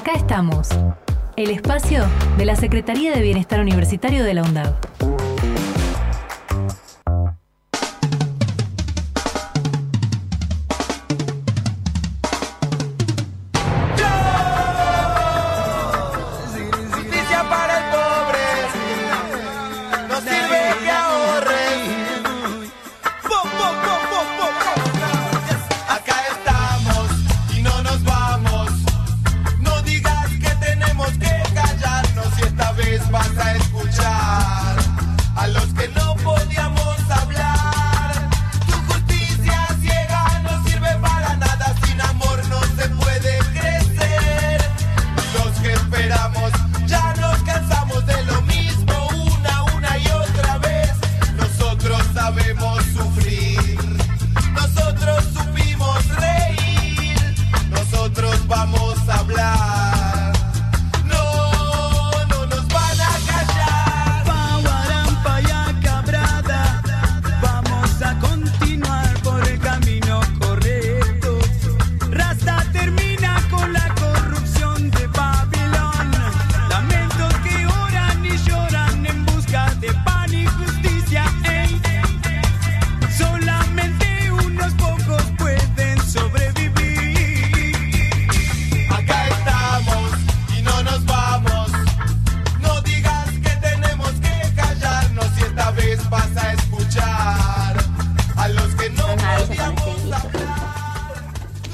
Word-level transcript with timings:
Acá 0.00 0.12
estamos, 0.12 0.70
el 1.36 1.50
espacio 1.50 2.06
de 2.38 2.46
la 2.46 2.56
Secretaría 2.56 3.12
de 3.12 3.20
Bienestar 3.20 3.60
Universitario 3.60 4.24
de 4.24 4.32
la 4.32 4.44
UNDAV. 4.44 4.89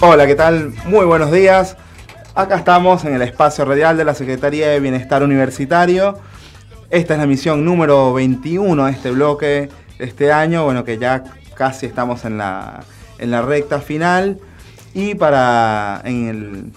Hola, 0.08 0.24
¿qué 0.28 0.36
tal? 0.36 0.72
Muy 0.84 1.04
buenos 1.04 1.32
días. 1.32 1.76
Acá 2.36 2.54
estamos 2.54 3.04
en 3.04 3.16
el 3.16 3.22
espacio 3.22 3.64
radial 3.64 3.96
de 3.96 4.04
la 4.04 4.14
Secretaría 4.14 4.68
de 4.68 4.78
Bienestar 4.78 5.24
Universitario. 5.24 6.16
Esta 6.90 7.14
es 7.14 7.18
la 7.18 7.26
misión 7.26 7.64
número 7.64 8.14
21 8.14 8.84
de 8.84 8.92
este 8.92 9.10
bloque 9.10 9.68
de 9.98 10.04
este 10.04 10.30
año, 10.30 10.62
bueno, 10.62 10.84
que 10.84 10.98
ya 10.98 11.24
casi 11.56 11.86
estamos 11.86 12.24
en 12.24 12.38
la, 12.38 12.84
en 13.18 13.32
la 13.32 13.42
recta 13.42 13.80
final. 13.80 14.38
Y 14.94 15.16
para, 15.16 16.02
en 16.04 16.28
el, 16.28 16.72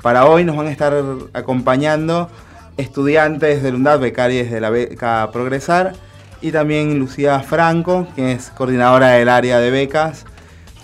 para 0.00 0.24
hoy 0.24 0.42
nos 0.44 0.56
van 0.56 0.68
a 0.68 0.70
estar 0.70 0.94
acompañando 1.34 2.30
estudiantes 2.78 3.62
del 3.62 3.74
UNDAD, 3.74 4.00
becarios 4.00 4.50
de 4.50 4.60
la 4.62 4.70
beca 4.70 5.28
Progresar, 5.30 5.92
y 6.40 6.52
también 6.52 6.98
Lucía 6.98 7.38
Franco, 7.40 8.06
que 8.16 8.32
es 8.32 8.48
coordinadora 8.48 9.08
del 9.08 9.28
área 9.28 9.58
de 9.58 9.70
becas. 9.70 10.24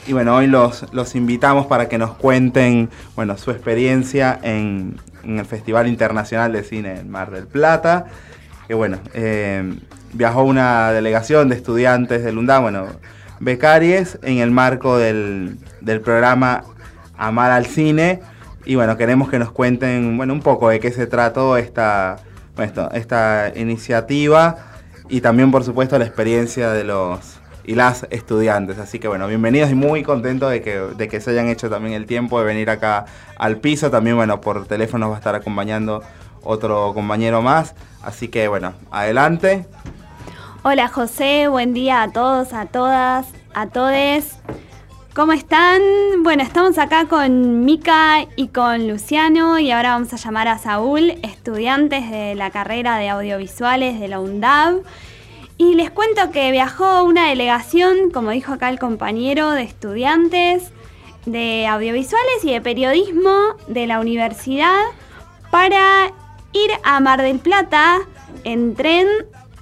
Y 0.09 0.15
bueno, 0.15 0.35
hoy 0.35 0.47
los, 0.47 0.87
los 0.95 1.15
invitamos 1.15 1.67
para 1.67 1.91
que 1.91 1.99
nos 1.99 2.13
cuenten 2.15 2.89
bueno, 3.15 3.37
su 3.37 3.51
experiencia 3.51 4.39
en, 4.43 4.99
en 5.23 5.39
el 5.39 5.45
Festival 5.45 5.87
Internacional 5.87 6.51
de 6.51 6.65
Cine 6.65 6.99
en 6.99 7.11
Mar 7.11 7.31
del 7.31 7.47
Plata. 7.47 8.07
Que 8.67 8.73
bueno, 8.73 9.01
eh, 9.13 9.71
viajó 10.15 10.45
una 10.45 10.93
delegación 10.93 11.51
de 11.51 11.57
estudiantes 11.57 12.25
del 12.25 12.39
UNDAM, 12.39 12.63
bueno, 12.63 12.87
becaries, 13.39 14.19
en 14.23 14.39
el 14.39 14.51
marco 14.51 14.97
del, 14.97 15.59
del 15.83 16.01
programa 16.01 16.65
Amar 17.19 17.51
al 17.51 17.67
Cine. 17.67 18.21
Y 18.65 18.77
bueno, 18.77 18.97
queremos 18.97 19.29
que 19.29 19.39
nos 19.39 19.53
cuenten 19.53 20.17
bueno, 20.17 20.33
un 20.33 20.41
poco 20.41 20.71
de 20.71 20.81
qué 20.81 20.91
se 20.91 21.07
trató 21.07 21.59
esta, 21.59 22.17
esto, 22.57 22.91
esta 22.93 23.53
iniciativa 23.55 24.57
y 25.11 25.21
también, 25.21 25.51
por 25.51 25.65
supuesto, 25.65 25.99
la 25.99 26.07
experiencia 26.07 26.71
de 26.71 26.85
los 26.85 27.38
y 27.69 27.75
las 27.75 28.07
estudiantes. 28.09 28.79
Así 28.79 28.99
que 28.99 29.09
bueno, 29.09 29.29
bienvenidos 29.29 29.71
y 29.71 29.75
muy 29.75 30.03
contentos 30.03 30.51
de 30.51 30.63
que, 30.63 30.79
de 30.79 31.07
que 31.07 31.21
se 31.21 31.33
hayan 31.33 31.49
hecho 31.49 31.69
también 31.69 31.93
el 31.93 32.07
tiempo 32.07 32.41
de 32.41 32.47
venir 32.47 32.71
acá 32.71 33.05
al 33.37 33.59
piso. 33.59 33.91
También, 33.91 34.17
bueno, 34.17 34.41
por 34.41 34.67
teléfono 34.67 35.11
va 35.11 35.17
a 35.17 35.19
estar 35.19 35.35
acompañando 35.35 36.03
otro 36.43 36.95
compañero 36.95 37.43
más. 37.43 37.75
Así 38.03 38.29
que 38.29 38.49
bueno, 38.49 38.73
adelante. 38.91 39.67
Hola 40.63 40.89
José, 40.89 41.49
buen 41.49 41.75
día 41.75 42.01
a 42.03 42.11
todos, 42.11 42.55
a 42.55 42.65
todas, 42.65 43.27
a 43.53 43.67
todes. 43.67 44.39
¿Cómo 45.15 45.35
están? 45.35 45.83
Bueno, 46.21 46.43
estamos 46.45 46.79
acá 46.79 47.05
con 47.05 47.67
Mica 47.67 48.25
y 48.37 48.49
con 48.49 48.89
Luciano 48.89 49.59
y 49.59 49.73
ahora 49.73 49.91
vamos 49.91 50.15
a 50.15 50.17
llamar 50.17 50.49
a 50.49 50.57
Saúl, 50.57 51.11
estudiantes 51.23 52.11
de 52.11 52.35
la 52.35 52.51
carrera 52.51 52.97
de 52.97 53.11
audiovisuales 53.11 54.01
de 54.01 54.09
la 54.09 54.21
UNDAV. 54.21 54.85
Y 55.59 55.75
les 55.75 55.91
cuento 55.91 56.31
que 56.31 56.53
viajó 56.53 57.03
una 57.03 57.29
delegación, 57.29 58.11
como 58.13 58.31
dijo 58.31 58.53
acá 58.53 58.69
el 58.69 58.79
compañero, 58.79 59.51
de 59.51 59.65
estudiantes 59.65 60.71
de 61.27 61.67
audiovisuales 61.67 62.45
y 62.45 62.53
de 62.53 62.61
periodismo 62.61 63.57
de 63.67 63.89
la 63.89 64.01
universidad 64.01 64.79
para 65.51 66.13
ir 66.53 66.71
a 66.85 67.01
Mar 67.01 67.23
del 67.23 67.41
Plata 67.41 67.99
en 68.45 68.75
tren 68.77 69.09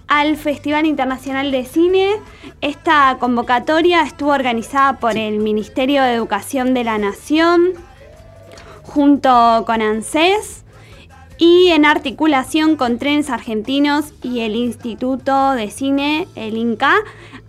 al 0.06 0.36
Festival 0.36 0.86
Internacional 0.86 1.50
de 1.50 1.64
Cine. 1.64 2.16
Esta 2.60 3.16
convocatoria 3.18 4.02
estuvo 4.02 4.30
organizada 4.30 4.98
por 4.98 5.16
el 5.16 5.38
Ministerio 5.38 6.02
de 6.02 6.12
Educación 6.12 6.74
de 6.74 6.84
la 6.84 6.98
Nación 6.98 7.72
junto 8.82 9.64
con 9.66 9.82
ANSES 9.82 10.55
y 11.38 11.68
en 11.68 11.84
articulación 11.84 12.76
con 12.76 12.98
Trenes 12.98 13.30
Argentinos 13.30 14.12
y 14.22 14.40
el 14.40 14.56
Instituto 14.56 15.52
de 15.52 15.70
Cine, 15.70 16.28
el 16.34 16.56
INCA. 16.56 16.94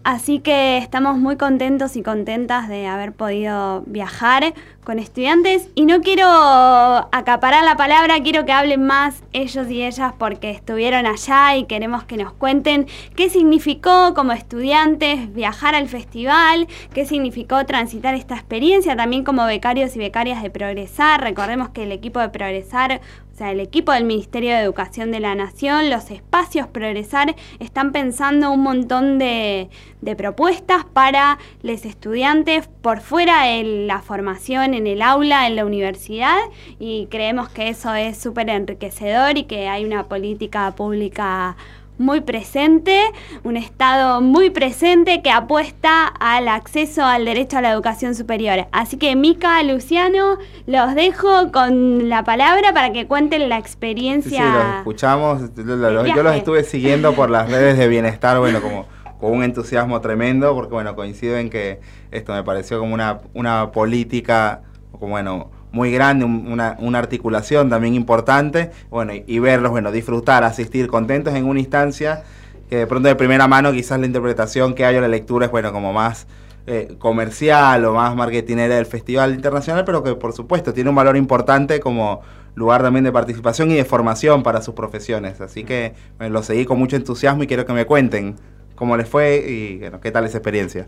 Así 0.04 0.40
que 0.40 0.78
estamos 0.78 1.18
muy 1.18 1.36
contentos 1.36 1.98
y 1.98 2.02
contentas 2.02 2.70
de 2.70 2.88
haber 2.88 3.12
podido 3.12 3.84
viajar 3.88 4.54
con 4.86 5.00
estudiantes. 5.00 5.68
Y 5.76 5.86
no 5.86 6.00
quiero 6.00 6.30
acaparar 6.30 7.66
la 7.66 7.76
palabra, 7.76 8.24
quiero 8.24 8.46
que 8.46 8.54
hablen 8.54 8.86
más 8.86 9.22
ellos 9.34 9.70
y 9.70 9.84
ellas 9.84 10.14
porque 10.18 10.50
estuvieron 10.50 11.06
allá 11.06 11.58
y 11.58 11.66
queremos 11.66 12.06
que 12.06 12.16
nos 12.16 12.32
cuenten 12.32 12.88
qué 13.18 13.30
significó 13.30 14.14
como 14.14 14.32
estudiantes 14.32 15.34
viajar 15.34 15.76
al 15.76 15.90
festival, 15.90 16.70
qué 16.94 17.06
significó 17.06 17.66
transitar 17.66 18.16
esta 18.16 18.36
experiencia 18.36 18.96
también 18.96 19.26
como 19.26 19.46
becarios 19.46 19.94
y 19.98 20.00
becarias 20.00 20.42
de 20.42 20.50
Progresar. 20.50 21.20
Recordemos 21.22 21.68
que 21.68 21.84
el 21.84 21.92
equipo 21.92 22.22
de 22.22 22.30
Progresar 22.30 23.02
o 23.38 23.40
sea, 23.40 23.52
el 23.52 23.60
equipo 23.60 23.92
del 23.92 24.04
Ministerio 24.04 24.50
de 24.50 24.62
Educación 24.62 25.12
de 25.12 25.20
la 25.20 25.36
Nación, 25.36 25.92
los 25.92 26.10
espacios 26.10 26.66
Progresar, 26.66 27.36
están 27.60 27.92
pensando 27.92 28.50
un 28.50 28.64
montón 28.64 29.20
de, 29.20 29.70
propuestas 30.18 30.86
para 30.86 31.38
los 31.62 31.86
estudiantes 31.86 32.68
por 32.82 33.00
fuera 33.00 33.44
de 33.44 33.86
la 33.86 34.02
formación 34.02 34.74
en 34.74 34.88
el 34.88 35.04
aula, 35.04 35.46
en 35.46 35.56
la 35.56 35.66
universidad, 35.66 36.40
y 36.80 37.06
creemos 37.12 37.50
que 37.50 37.70
eso 37.70 37.94
es 37.94 38.18
súper 38.18 38.50
enriquecedor 38.50 39.38
y 39.38 39.44
que 39.44 39.68
hay 39.68 39.86
una 39.86 40.08
política 40.08 40.74
pública 40.76 41.58
muy 41.98 42.22
presente, 42.22 43.00
un 43.44 43.58
Estado 43.58 44.22
muy 44.22 44.50
presente 44.50 45.22
que 45.22 45.32
apuesta 45.32 46.08
al 46.08 46.48
acceso 46.48 47.04
al 47.04 47.26
derecho 47.26 47.58
a 47.58 47.62
la 47.62 47.72
educación 47.72 48.16
superior. 48.16 48.68
Así 48.72 48.98
que 48.98 49.16
Mica, 49.16 49.62
Luciano, 49.64 50.38
los 50.66 50.94
dejo 50.96 51.52
con 51.52 52.10
la 52.10 52.24
palabra 52.24 52.74
para 52.74 52.92
que 52.92 53.08
cuenten 53.08 53.50
la 53.50 53.58
experiencia. 53.58 54.42
sí, 54.44 54.50
los 54.52 54.78
escuchamos. 54.78 55.42
Lo- 55.58 55.76
lo- 55.76 56.04
del 56.04 56.14
yo 56.16 56.24
los 56.24 56.36
estuve 56.36 56.64
siguiendo 56.64 57.14
por 57.14 57.30
las 57.30 57.50
redes 57.50 57.78
de 57.78 57.88
bienestar, 57.88 58.38
bueno, 58.40 58.62
como 58.62 58.86
con 59.20 59.32
un 59.32 59.44
entusiasmo 59.44 60.00
tremendo, 60.00 60.54
porque 60.54 60.74
bueno, 60.74 60.96
coincido 60.96 61.38
en 61.38 61.50
que 61.50 61.80
esto 62.12 62.34
me 62.34 62.44
pareció 62.44 62.80
como 62.80 62.94
una, 62.94 63.20
una 63.34 63.72
política, 63.72 64.62
como 64.92 65.10
bueno, 65.14 65.50
muy 65.72 65.92
grande, 65.92 66.26
un- 66.26 66.48
una, 66.52 66.78
una 66.80 67.00
articulación 67.00 67.70
también 67.70 67.94
importante, 67.94 68.72
bueno, 68.90 69.14
y, 69.14 69.40
verlos, 69.40 69.72
bueno, 69.72 69.92
disfrutar, 69.92 70.44
asistir, 70.44 70.88
contentos 70.88 71.34
en 71.36 71.46
una 71.46 71.60
instancia 71.60 72.24
que 72.70 72.78
de 72.78 72.88
pronto 72.88 73.08
de 73.08 73.16
primera 73.16 73.48
mano 73.48 73.72
quizás 73.72 74.00
la 74.00 74.06
interpretación 74.06 74.74
que 74.76 74.86
hay 74.86 74.96
o 74.98 75.02
la 75.02 75.08
lectura 75.08 75.46
es, 75.46 75.52
bueno, 75.52 75.72
como 75.72 75.94
más 75.94 76.28
eh, 76.68 76.96
comercial 77.00 77.86
o 77.86 77.94
más 77.94 78.16
marketinera 78.16 78.76
del 78.76 78.86
Festival 78.86 79.34
Internacional, 79.34 79.86
pero 79.86 80.04
que 80.04 80.16
por 80.16 80.34
supuesto 80.34 80.74
tiene 80.74 80.90
un 80.90 80.96
valor 80.96 81.16
importante 81.16 81.80
como 81.80 82.22
lugar 82.56 82.82
también 82.82 83.06
de 83.06 83.12
participación 83.12 83.72
y 83.72 83.76
de 83.76 83.86
formación 83.86 84.44
para 84.44 84.62
sus 84.62 84.74
profesiones. 84.74 85.40
Así 85.40 85.64
que 85.64 85.94
me 86.20 86.30
lo 86.30 86.44
seguí 86.44 86.66
con 86.66 86.78
mucho 86.80 86.96
entusiasmo 86.98 87.44
y 87.44 87.48
quiero 87.48 87.66
que 87.66 87.72
me 87.74 87.86
cuenten 87.86 88.36
cómo 88.76 88.98
les 88.98 89.08
fue 89.08 89.46
y 89.48 89.78
bueno, 89.80 90.02
qué 90.02 90.12
tal 90.12 90.26
esa 90.26 90.38
experiencia. 90.40 90.88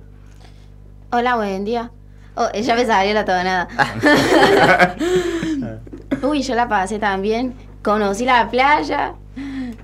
Hola, 1.12 1.36
buen 1.36 1.66
día. 1.66 1.92
Oh, 2.42 2.50
ya 2.54 2.74
me 2.74 2.86
salió 2.86 3.14
la 3.14 3.26
tonada. 3.26 3.68
Uy, 6.22 6.42
yo 6.42 6.56
la 6.56 6.70
pasé 6.70 6.98
también. 6.98 7.54
Conocí 7.84 8.24
la 8.24 8.50
playa. 8.50 9.16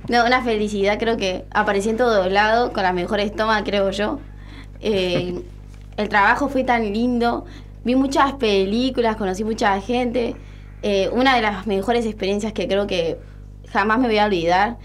No, 0.08 0.26
una 0.26 0.42
felicidad, 0.42 0.98
creo 0.98 1.18
que 1.18 1.44
aparecí 1.52 1.90
en 1.90 1.98
todos 1.98 2.32
lados, 2.32 2.72
con 2.72 2.84
las 2.84 2.94
mejores 2.94 3.36
tomas, 3.36 3.64
creo 3.64 3.92
yo. 3.92 4.22
Eh, 4.80 5.42
el 5.98 6.08
trabajo 6.08 6.48
fue 6.48 6.64
tan 6.64 6.94
lindo. 6.94 7.44
Vi 7.84 7.96
muchas 7.96 8.32
películas, 8.36 9.18
conocí 9.18 9.44
mucha 9.44 9.82
gente. 9.82 10.38
Eh, 10.82 11.10
una 11.12 11.36
de 11.36 11.42
las 11.42 11.68
mejores 11.68 12.06
experiencias 12.06 12.54
que 12.54 12.70
creo 12.70 12.88
que 12.88 13.18
jamás 13.70 14.00
me 14.00 14.08
voy 14.08 14.20
a 14.20 14.28
olvidar. 14.28 14.78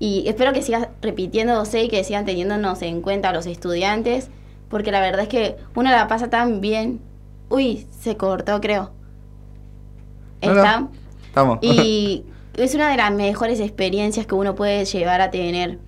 Y 0.00 0.24
espero 0.26 0.52
que 0.52 0.62
siga 0.62 0.90
repitiéndose 1.00 1.84
y 1.84 1.88
que 1.88 2.02
sigan 2.02 2.24
teniéndonos 2.24 2.82
en 2.82 3.00
cuenta 3.00 3.32
los 3.32 3.46
estudiantes, 3.46 4.28
porque 4.68 4.90
la 4.90 5.00
verdad 5.00 5.20
es 5.20 5.28
que 5.28 5.56
uno 5.76 5.88
la 5.92 6.08
pasa 6.08 6.28
tan 6.28 6.60
bien. 6.60 7.11
Uy, 7.52 7.86
se 8.00 8.16
cortó, 8.16 8.62
creo. 8.62 8.92
No, 10.40 10.54
no. 10.54 10.56
¿Está? 10.56 10.88
Estamos. 11.26 11.58
Y 11.60 12.24
es 12.56 12.74
una 12.74 12.90
de 12.90 12.96
las 12.96 13.12
mejores 13.12 13.60
experiencias 13.60 14.26
que 14.26 14.34
uno 14.34 14.54
puede 14.54 14.86
llegar 14.86 15.20
a 15.20 15.30
tener. 15.30 15.78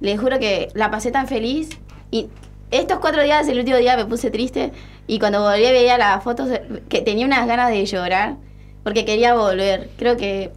Les 0.00 0.20
juro 0.20 0.40
que 0.40 0.68
la 0.74 0.90
pasé 0.90 1.12
tan 1.12 1.28
feliz. 1.28 1.78
Y 2.10 2.28
estos 2.72 2.98
cuatro 2.98 3.22
días, 3.22 3.46
el 3.46 3.60
último 3.60 3.76
día 3.76 3.96
me 3.96 4.04
puse 4.04 4.32
triste. 4.32 4.72
Y 5.06 5.20
cuando 5.20 5.42
volví 5.42 5.62
veía 5.62 5.96
las 5.96 6.24
fotos, 6.24 6.48
que 6.88 7.02
tenía 7.02 7.24
unas 7.24 7.46
ganas 7.46 7.70
de 7.70 7.86
llorar. 7.86 8.34
Porque 8.82 9.04
quería 9.04 9.34
volver. 9.34 9.90
Creo 9.96 10.16
que 10.16 10.52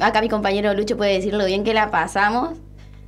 acá 0.00 0.22
mi 0.22 0.30
compañero 0.30 0.72
Lucho 0.72 0.96
puede 0.96 1.12
decir 1.12 1.34
lo 1.34 1.44
bien 1.44 1.62
que 1.62 1.74
la 1.74 1.90
pasamos. 1.90 2.56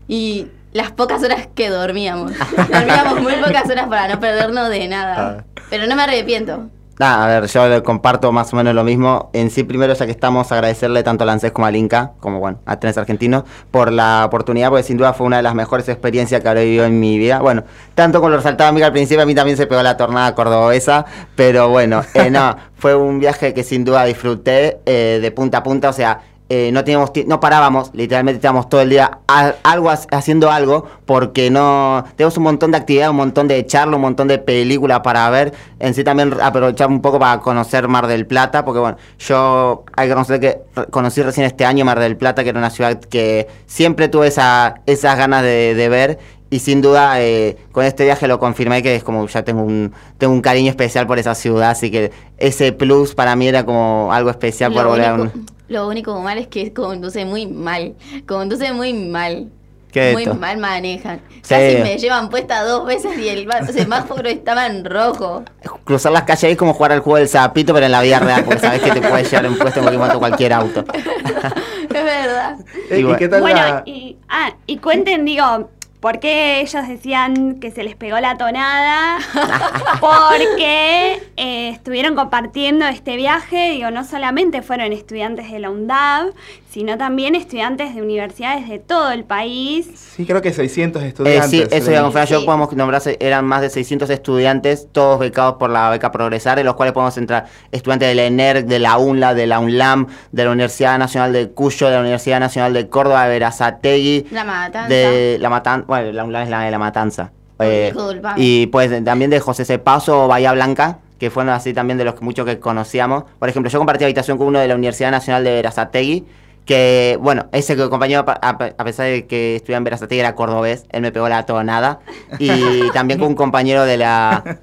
Y 0.08 0.48
las 0.74 0.92
pocas 0.92 1.22
horas 1.22 1.48
que 1.54 1.70
dormíamos. 1.70 2.32
dormíamos 2.70 3.22
muy 3.22 3.32
pocas 3.36 3.64
horas 3.70 3.88
para 3.88 4.08
no 4.08 4.20
perdernos 4.20 4.68
de 4.68 4.88
nada. 4.88 5.46
Pero 5.70 5.86
no 5.86 5.96
me 5.96 6.02
arrepiento. 6.02 6.70
A 6.98 7.26
ver, 7.26 7.46
yo 7.46 7.82
comparto 7.82 8.32
más 8.32 8.54
o 8.54 8.56
menos 8.56 8.74
lo 8.74 8.82
mismo. 8.82 9.28
En 9.34 9.50
sí, 9.50 9.64
primero, 9.64 9.92
ya 9.92 10.06
que 10.06 10.12
estamos, 10.12 10.50
agradecerle 10.50 11.02
tanto 11.02 11.24
al 11.24 11.30
ANSES 11.30 11.52
como 11.52 11.66
al 11.66 11.76
Inca, 11.76 12.12
como 12.20 12.40
bueno, 12.40 12.60
a 12.64 12.80
Trenes 12.80 12.96
Argentinos, 12.96 13.44
por 13.70 13.92
la 13.92 14.24
oportunidad, 14.24 14.70
porque 14.70 14.82
sin 14.82 14.96
duda 14.96 15.12
fue 15.12 15.26
una 15.26 15.36
de 15.36 15.42
las 15.42 15.54
mejores 15.54 15.86
experiencias 15.90 16.40
que 16.40 16.48
habré 16.48 16.64
vivido 16.64 16.86
en 16.86 16.98
mi 16.98 17.18
vida. 17.18 17.40
Bueno, 17.40 17.64
tanto 17.94 18.20
como 18.20 18.30
lo 18.30 18.38
resaltaba 18.38 18.72
Mica 18.72 18.86
al 18.86 18.92
principio, 18.92 19.22
a 19.22 19.26
mí 19.26 19.34
también 19.34 19.58
se 19.58 19.66
pegó 19.66 19.82
la 19.82 19.98
tornada 19.98 20.34
cordobesa, 20.34 21.04
pero 21.34 21.68
bueno, 21.68 22.02
eh, 22.14 22.30
no, 22.30 22.56
fue 22.78 22.94
un 22.94 23.18
viaje 23.18 23.52
que 23.52 23.62
sin 23.62 23.84
duda 23.84 24.04
disfruté 24.04 24.78
eh, 24.86 25.18
de 25.20 25.30
punta 25.32 25.58
a 25.58 25.62
punta, 25.62 25.90
o 25.90 25.92
sea, 25.92 26.20
eh, 26.48 26.70
no 26.72 26.84
teníamos 26.84 27.10
no 27.26 27.40
parábamos, 27.40 27.90
literalmente 27.92 28.36
estábamos 28.36 28.68
todo 28.68 28.80
el 28.80 28.90
día 28.90 29.18
algo 29.62 29.90
ha- 29.90 29.98
haciendo 30.12 30.50
algo 30.50 30.86
porque 31.04 31.50
no 31.50 32.04
tenemos 32.14 32.36
un 32.36 32.44
montón 32.44 32.70
de 32.70 32.76
actividades, 32.78 33.10
un 33.10 33.16
montón 33.16 33.48
de 33.48 33.66
charla, 33.66 33.96
un 33.96 34.02
montón 34.02 34.28
de 34.28 34.38
películas 34.38 35.00
para 35.00 35.28
ver. 35.30 35.52
En 35.80 35.94
sí 35.94 36.04
también 36.04 36.34
aprovechar 36.40 36.88
un 36.88 37.02
poco 37.02 37.18
para 37.18 37.40
conocer 37.40 37.88
Mar 37.88 38.06
del 38.06 38.26
Plata, 38.26 38.64
porque 38.64 38.80
bueno, 38.80 38.96
yo 39.18 39.84
hay 39.96 40.08
que 40.08 40.14
conocer 40.14 40.40
que 40.40 40.60
conocí 40.90 41.22
recién 41.22 41.46
este 41.46 41.64
año 41.64 41.84
Mar 41.84 41.98
del 41.98 42.16
Plata, 42.16 42.44
que 42.44 42.50
era 42.50 42.58
una 42.58 42.70
ciudad 42.70 42.98
que 43.00 43.48
siempre 43.66 44.08
tuve 44.08 44.28
esa, 44.28 44.76
esas 44.86 45.16
ganas 45.18 45.42
de, 45.42 45.74
de 45.74 45.88
ver. 45.88 46.18
Y 46.48 46.60
sin 46.60 46.80
duda, 46.80 47.20
eh, 47.20 47.56
con 47.72 47.84
este 47.84 48.04
viaje 48.04 48.28
lo 48.28 48.38
confirmé 48.38 48.80
que 48.80 48.94
es 48.94 49.02
como 49.02 49.26
ya 49.26 49.42
tengo 49.42 49.62
un, 49.62 49.92
tengo 50.16 50.32
un 50.32 50.40
cariño 50.40 50.70
especial 50.70 51.04
por 51.08 51.18
esa 51.18 51.34
ciudad, 51.34 51.70
así 51.70 51.90
que 51.90 52.12
ese 52.38 52.70
plus 52.72 53.16
para 53.16 53.34
mí 53.34 53.48
era 53.48 53.66
como 53.66 54.10
algo 54.12 54.30
especial 54.30 54.72
por 54.72 54.84
Lo 54.84 54.90
volver 54.90 55.06
a 55.06 55.14
un... 55.14 55.46
lo 55.68 55.88
único 55.88 56.18
mal 56.20 56.38
es 56.38 56.46
que 56.48 56.72
conduce 56.72 57.24
muy 57.24 57.46
mal. 57.46 57.94
Conduce 58.26 58.72
muy 58.72 58.92
mal. 58.94 59.48
¿Qué 59.92 60.12
muy 60.12 60.24
esto? 60.24 60.34
mal 60.34 60.58
manejan. 60.58 61.22
Sí. 61.36 61.40
Casi 61.48 61.76
me 61.78 61.96
llevan 61.96 62.28
puesta 62.28 62.62
dos 62.64 62.84
veces 62.86 63.16
y 63.16 63.28
el 63.28 63.46
ba- 63.46 63.64
semáforo 63.66 64.28
estaba 64.28 64.66
en 64.66 64.84
rojo. 64.84 65.42
cruzar 65.84 66.12
las 66.12 66.24
calles 66.24 66.44
ahí 66.44 66.52
es 66.52 66.58
como 66.58 66.74
jugar 66.74 66.92
al 66.92 67.00
juego 67.00 67.16
del 67.18 67.28
zapito, 67.28 67.72
pero 67.72 67.86
en 67.86 67.92
la 67.92 68.02
vida 68.02 68.18
real, 68.18 68.44
porque 68.44 68.60
sabes 68.60 68.82
que 68.82 68.90
te 68.90 69.00
puede 69.00 69.24
llevar 69.24 69.46
en 69.46 69.56
puesto 69.56 69.80
en 69.80 69.84
cualquier 69.84 69.98
momento 69.98 70.18
cualquier 70.18 70.52
auto. 70.52 70.84
es 70.94 72.04
verdad. 72.04 72.56
Eh, 72.90 72.98
¿Y 72.98 73.02
bueno. 73.04 73.18
qué 73.18 73.28
tal 73.28 73.40
Bueno, 73.40 73.58
la- 73.60 73.82
y, 73.86 74.16
ah, 74.28 74.52
y 74.66 74.76
cuenten, 74.78 75.24
digo, 75.24 75.70
¿por 76.00 76.20
qué 76.20 76.60
ellos 76.60 76.86
decían 76.88 77.58
que 77.60 77.70
se 77.70 77.82
les 77.82 77.96
pegó 77.96 78.18
la 78.20 78.36
tonada? 78.38 79.18
Porque 80.00 81.20
eh, 81.36 81.68
estuvieron 81.70 82.14
compartiendo 82.14 82.86
este 82.86 83.16
viaje, 83.16 83.70
digo, 83.72 83.90
no 83.90 84.04
solamente 84.04 84.62
fueron 84.62 84.92
estudiantes 84.92 85.50
de 85.50 85.58
la 85.58 85.70
UNDAV, 85.70 86.32
sino 86.70 86.98
también 86.98 87.34
estudiantes 87.34 87.94
de 87.94 88.02
universidades 88.02 88.68
de 88.68 88.78
todo 88.78 89.10
el 89.10 89.24
país. 89.24 89.88
Sí, 90.14 90.26
creo 90.26 90.42
que 90.42 90.52
600 90.52 91.02
Eh, 91.02 91.08
estudiantes. 91.08 91.50
sí, 91.50 91.62
eso 91.70 91.90
iba 91.90 92.00
a 92.00 92.02
confirmar. 92.02 92.28
Yo 92.28 92.40
Sí. 92.40 92.46
podemos 92.46 92.72
nombrar, 92.74 93.02
eran 93.20 93.44
más 93.46 93.62
de 93.62 93.70
600 93.70 94.10
estudiantes, 94.10 94.88
todos 94.92 95.18
becados 95.18 95.54
por 95.58 95.70
la 95.70 95.88
beca 95.90 96.12
Progresar, 96.12 96.58
en 96.58 96.66
los 96.66 96.74
cuales 96.76 96.92
podemos 96.92 97.16
entrar 97.16 97.46
estudiantes 97.72 98.08
de 98.08 98.14
la 98.14 98.24
ENERC, 98.24 98.66
de 98.66 98.78
la 98.78 98.98
UNLA, 98.98 99.34
de 99.34 99.46
la 99.46 99.58
UNLAM, 99.58 100.06
de 100.32 100.44
la 100.44 100.50
Universidad 100.50 100.98
Nacional 100.98 101.32
de 101.32 101.50
Cuyo, 101.50 101.86
de 101.88 101.94
la 101.94 102.00
Universidad 102.00 102.40
Nacional 102.40 102.74
de 102.74 102.88
Córdoba, 102.88 103.24
de 103.24 103.30
Verazategui, 103.30 104.26
La 104.30 104.44
matanza. 104.44 104.88
de 104.88 105.38
la 105.40 105.48
Matanza, 105.50 105.85
bueno, 105.86 106.12
la 106.12 106.24
UNLAM 106.24 106.42
es 106.42 106.48
la 106.50 106.60
de 106.62 106.70
la 106.70 106.78
Matanza. 106.78 107.32
Eh, 107.58 107.90
Disculpame. 107.92 108.34
y 108.42 108.66
pues 108.66 109.04
también 109.04 109.30
de 109.30 109.40
José 109.40 109.64
C. 109.64 109.78
Paso, 109.78 110.28
Bahía 110.28 110.52
Blanca, 110.52 110.98
que 111.18 111.30
fueron 111.30 111.52
así 111.54 111.72
también 111.72 111.98
de 111.98 112.04
los 112.04 112.14
que 112.14 112.24
muchos 112.24 112.44
que 112.44 112.58
conocíamos. 112.58 113.24
Por 113.38 113.48
ejemplo, 113.48 113.70
yo 113.70 113.78
compartí 113.78 114.04
habitación 114.04 114.38
con 114.38 114.48
uno 114.48 114.58
de 114.58 114.68
la 114.68 114.74
Universidad 114.74 115.10
Nacional 115.10 115.44
de 115.44 115.52
Verazategui, 115.52 116.24
que, 116.66 117.16
bueno, 117.20 117.46
ese 117.52 117.76
que 117.76 117.88
compañero, 117.88 118.24
a, 118.26 118.58
pesar 118.58 119.06
de 119.06 119.26
que 119.26 119.56
estudiaba 119.56 119.78
en 119.78 119.84
Verazategui, 119.84 120.20
era 120.20 120.34
cordobés, 120.34 120.84
él 120.90 121.00
me 121.00 121.12
pegó 121.12 121.28
la 121.28 121.46
tonada. 121.46 122.00
Y 122.38 122.90
también 122.92 123.18
con 123.18 123.28
un 123.28 123.34
compañero 123.34 123.84
de 123.84 123.96
la 123.96 124.58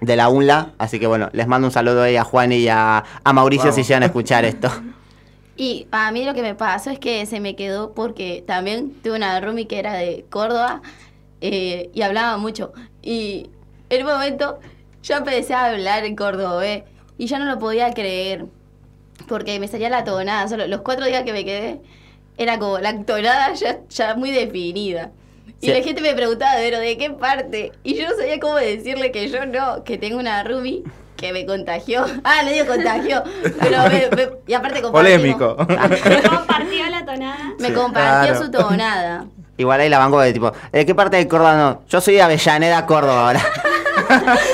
de 0.00 0.16
la 0.16 0.28
UNLA, 0.28 0.72
así 0.78 1.00
que 1.00 1.06
bueno, 1.06 1.28
les 1.32 1.46
mando 1.48 1.66
un 1.66 1.72
saludo 1.72 2.02
ahí 2.02 2.16
a 2.16 2.22
Juan 2.24 2.52
y 2.52 2.68
a, 2.68 3.02
a 3.24 3.32
Mauricio 3.32 3.64
Vamos. 3.64 3.74
si 3.74 3.82
llegan 3.82 4.02
a 4.04 4.06
escuchar 4.06 4.44
esto. 4.44 4.70
Y 5.60 5.88
a 5.90 6.12
mí 6.12 6.24
lo 6.24 6.34
que 6.34 6.42
me 6.42 6.54
pasó 6.54 6.90
es 6.90 7.00
que 7.00 7.26
se 7.26 7.40
me 7.40 7.56
quedó 7.56 7.92
porque 7.92 8.44
también 8.46 8.92
tuve 9.02 9.16
una 9.16 9.40
roomie 9.40 9.66
que 9.66 9.80
era 9.80 9.94
de 9.94 10.24
Córdoba 10.30 10.82
eh, 11.40 11.90
y 11.92 12.02
hablaba 12.02 12.36
mucho. 12.38 12.72
Y 13.02 13.50
en 13.90 14.06
un 14.06 14.12
momento 14.12 14.60
yo 15.02 15.16
empecé 15.16 15.54
a 15.54 15.66
hablar 15.66 16.04
en 16.04 16.14
cordobés 16.14 16.84
y 17.18 17.26
ya 17.26 17.40
no 17.40 17.44
lo 17.46 17.58
podía 17.58 17.92
creer 17.92 18.46
porque 19.26 19.58
me 19.58 19.66
salía 19.66 19.90
la 19.90 20.04
tonada. 20.04 20.46
Solo 20.46 20.68
los 20.68 20.82
cuatro 20.82 21.06
días 21.06 21.24
que 21.24 21.32
me 21.32 21.44
quedé 21.44 21.80
era 22.36 22.60
como 22.60 22.78
la 22.78 23.04
tonada 23.04 23.52
ya, 23.54 23.80
ya 23.88 24.14
muy 24.14 24.30
definida. 24.30 25.10
Y 25.60 25.66
Sí. 25.66 25.72
la 25.72 25.82
gente 25.82 26.00
me 26.00 26.14
preguntaba, 26.14 26.52
pero 26.58 26.78
¿de 26.78 26.96
qué 26.96 27.10
parte? 27.10 27.72
Y 27.82 27.94
yo 27.96 28.08
no 28.08 28.14
sabía 28.16 28.38
cómo 28.38 28.54
decirle 28.54 29.10
que 29.10 29.28
yo 29.28 29.44
no, 29.44 29.82
que 29.82 29.98
tengo 29.98 30.18
una 30.20 30.44
roomie 30.44 30.84
que 31.18 31.32
me 31.32 31.44
contagió. 31.44 32.06
Ah, 32.24 32.42
le 32.44 32.52
digo 32.54 32.66
contagió. 32.66 33.22
Pero 33.60 33.82
me- 33.90 34.16
me- 34.16 34.30
y 34.46 34.54
aparte 34.54 34.80
compartimos. 34.80 34.92
Polémico. 34.92 35.56
Compartió 35.56 36.86
la 36.90 37.04
tonada. 37.04 37.52
Me 37.58 37.68
Sí, 37.68 37.74
compartió 37.74 38.32
claro. 38.34 38.44
su 38.44 38.50
tonada. 38.50 39.24
Igual 39.56 39.80
ahí 39.80 39.88
la 39.88 39.98
banco 39.98 40.20
de 40.20 40.32
tipo, 40.32 40.52
¿de 40.72 40.86
qué 40.86 40.94
parte 40.94 41.16
de 41.16 41.26
Córdoba 41.26 41.56
no? 41.56 41.82
Yo 41.88 42.00
soy 42.00 42.14
de 42.14 42.22
Avellaneda, 42.22 42.86
Córdoba 42.86 43.26
ahora. 43.26 43.44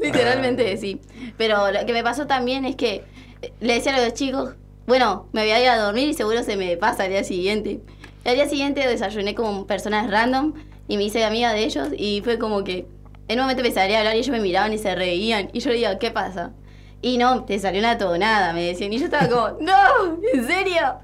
Literalmente 0.00 0.76
sí. 0.78 1.00
Pero 1.36 1.70
lo 1.70 1.84
que 1.86 1.92
me 1.92 2.02
pasó 2.02 2.26
también 2.26 2.64
es 2.64 2.76
que 2.76 3.04
eh, 3.42 3.52
le 3.60 3.74
decía 3.74 3.94
a 3.94 4.00
los 4.00 4.14
chicos, 4.14 4.54
bueno, 4.86 5.26
me 5.32 5.42
voy 5.42 5.50
a 5.50 5.60
ir 5.62 5.68
a 5.68 5.76
dormir 5.78 6.08
y 6.08 6.14
seguro 6.14 6.42
se 6.42 6.56
me 6.56 6.76
pasa 6.76 7.04
al 7.04 7.10
día 7.10 7.24
siguiente. 7.24 7.80
Y 8.24 8.28
al 8.28 8.34
día 8.36 8.48
siguiente 8.48 8.86
desayuné 8.86 9.34
con 9.34 9.66
personas 9.66 10.10
random 10.10 10.54
y 10.88 10.96
me 10.96 11.04
hice 11.04 11.24
amiga 11.24 11.52
de 11.52 11.64
ellos 11.64 11.88
y 11.96 12.20
fue 12.24 12.38
como 12.38 12.64
que 12.64 12.86
en 13.32 13.38
un 13.38 13.44
momento 13.44 13.62
me 13.62 13.70
salía 13.70 13.96
a 13.96 14.00
hablar 14.00 14.16
y 14.16 14.18
ellos 14.18 14.30
me 14.30 14.40
miraban 14.40 14.72
y 14.72 14.78
se 14.78 14.94
reían. 14.94 15.50
Y 15.52 15.60
yo 15.60 15.70
le 15.70 15.76
digo, 15.76 15.90
¿qué 15.98 16.10
pasa? 16.10 16.52
Y 17.00 17.18
no, 17.18 17.44
te 17.44 17.58
salió 17.58 17.80
una 17.80 17.98
tonada, 17.98 18.52
me 18.52 18.62
decían. 18.62 18.92
Y 18.92 18.98
yo 18.98 19.06
estaba 19.06 19.28
como, 19.28 19.48
no, 19.60 20.18
¿en 20.32 20.46
serio? 20.46 20.98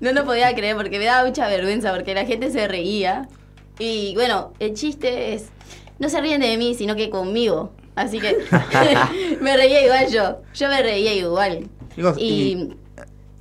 No 0.00 0.12
lo 0.12 0.24
podía 0.24 0.54
creer 0.54 0.76
porque 0.76 0.98
me 0.98 1.04
daba 1.04 1.26
mucha 1.26 1.46
vergüenza 1.48 1.92
porque 1.92 2.14
la 2.14 2.24
gente 2.24 2.50
se 2.50 2.68
reía. 2.68 3.28
Y 3.78 4.14
bueno, 4.14 4.52
el 4.58 4.74
chiste 4.74 5.34
es, 5.34 5.48
no 5.98 6.08
se 6.08 6.20
ríen 6.20 6.40
de 6.40 6.56
mí, 6.56 6.74
sino 6.74 6.94
que 6.94 7.10
conmigo. 7.10 7.72
Así 7.94 8.20
que 8.20 8.38
me 9.40 9.56
reía 9.56 9.84
igual 9.84 10.08
yo. 10.08 10.42
Yo 10.54 10.68
me 10.68 10.82
reía 10.82 11.14
igual. 11.14 11.68
Y... 12.16 12.74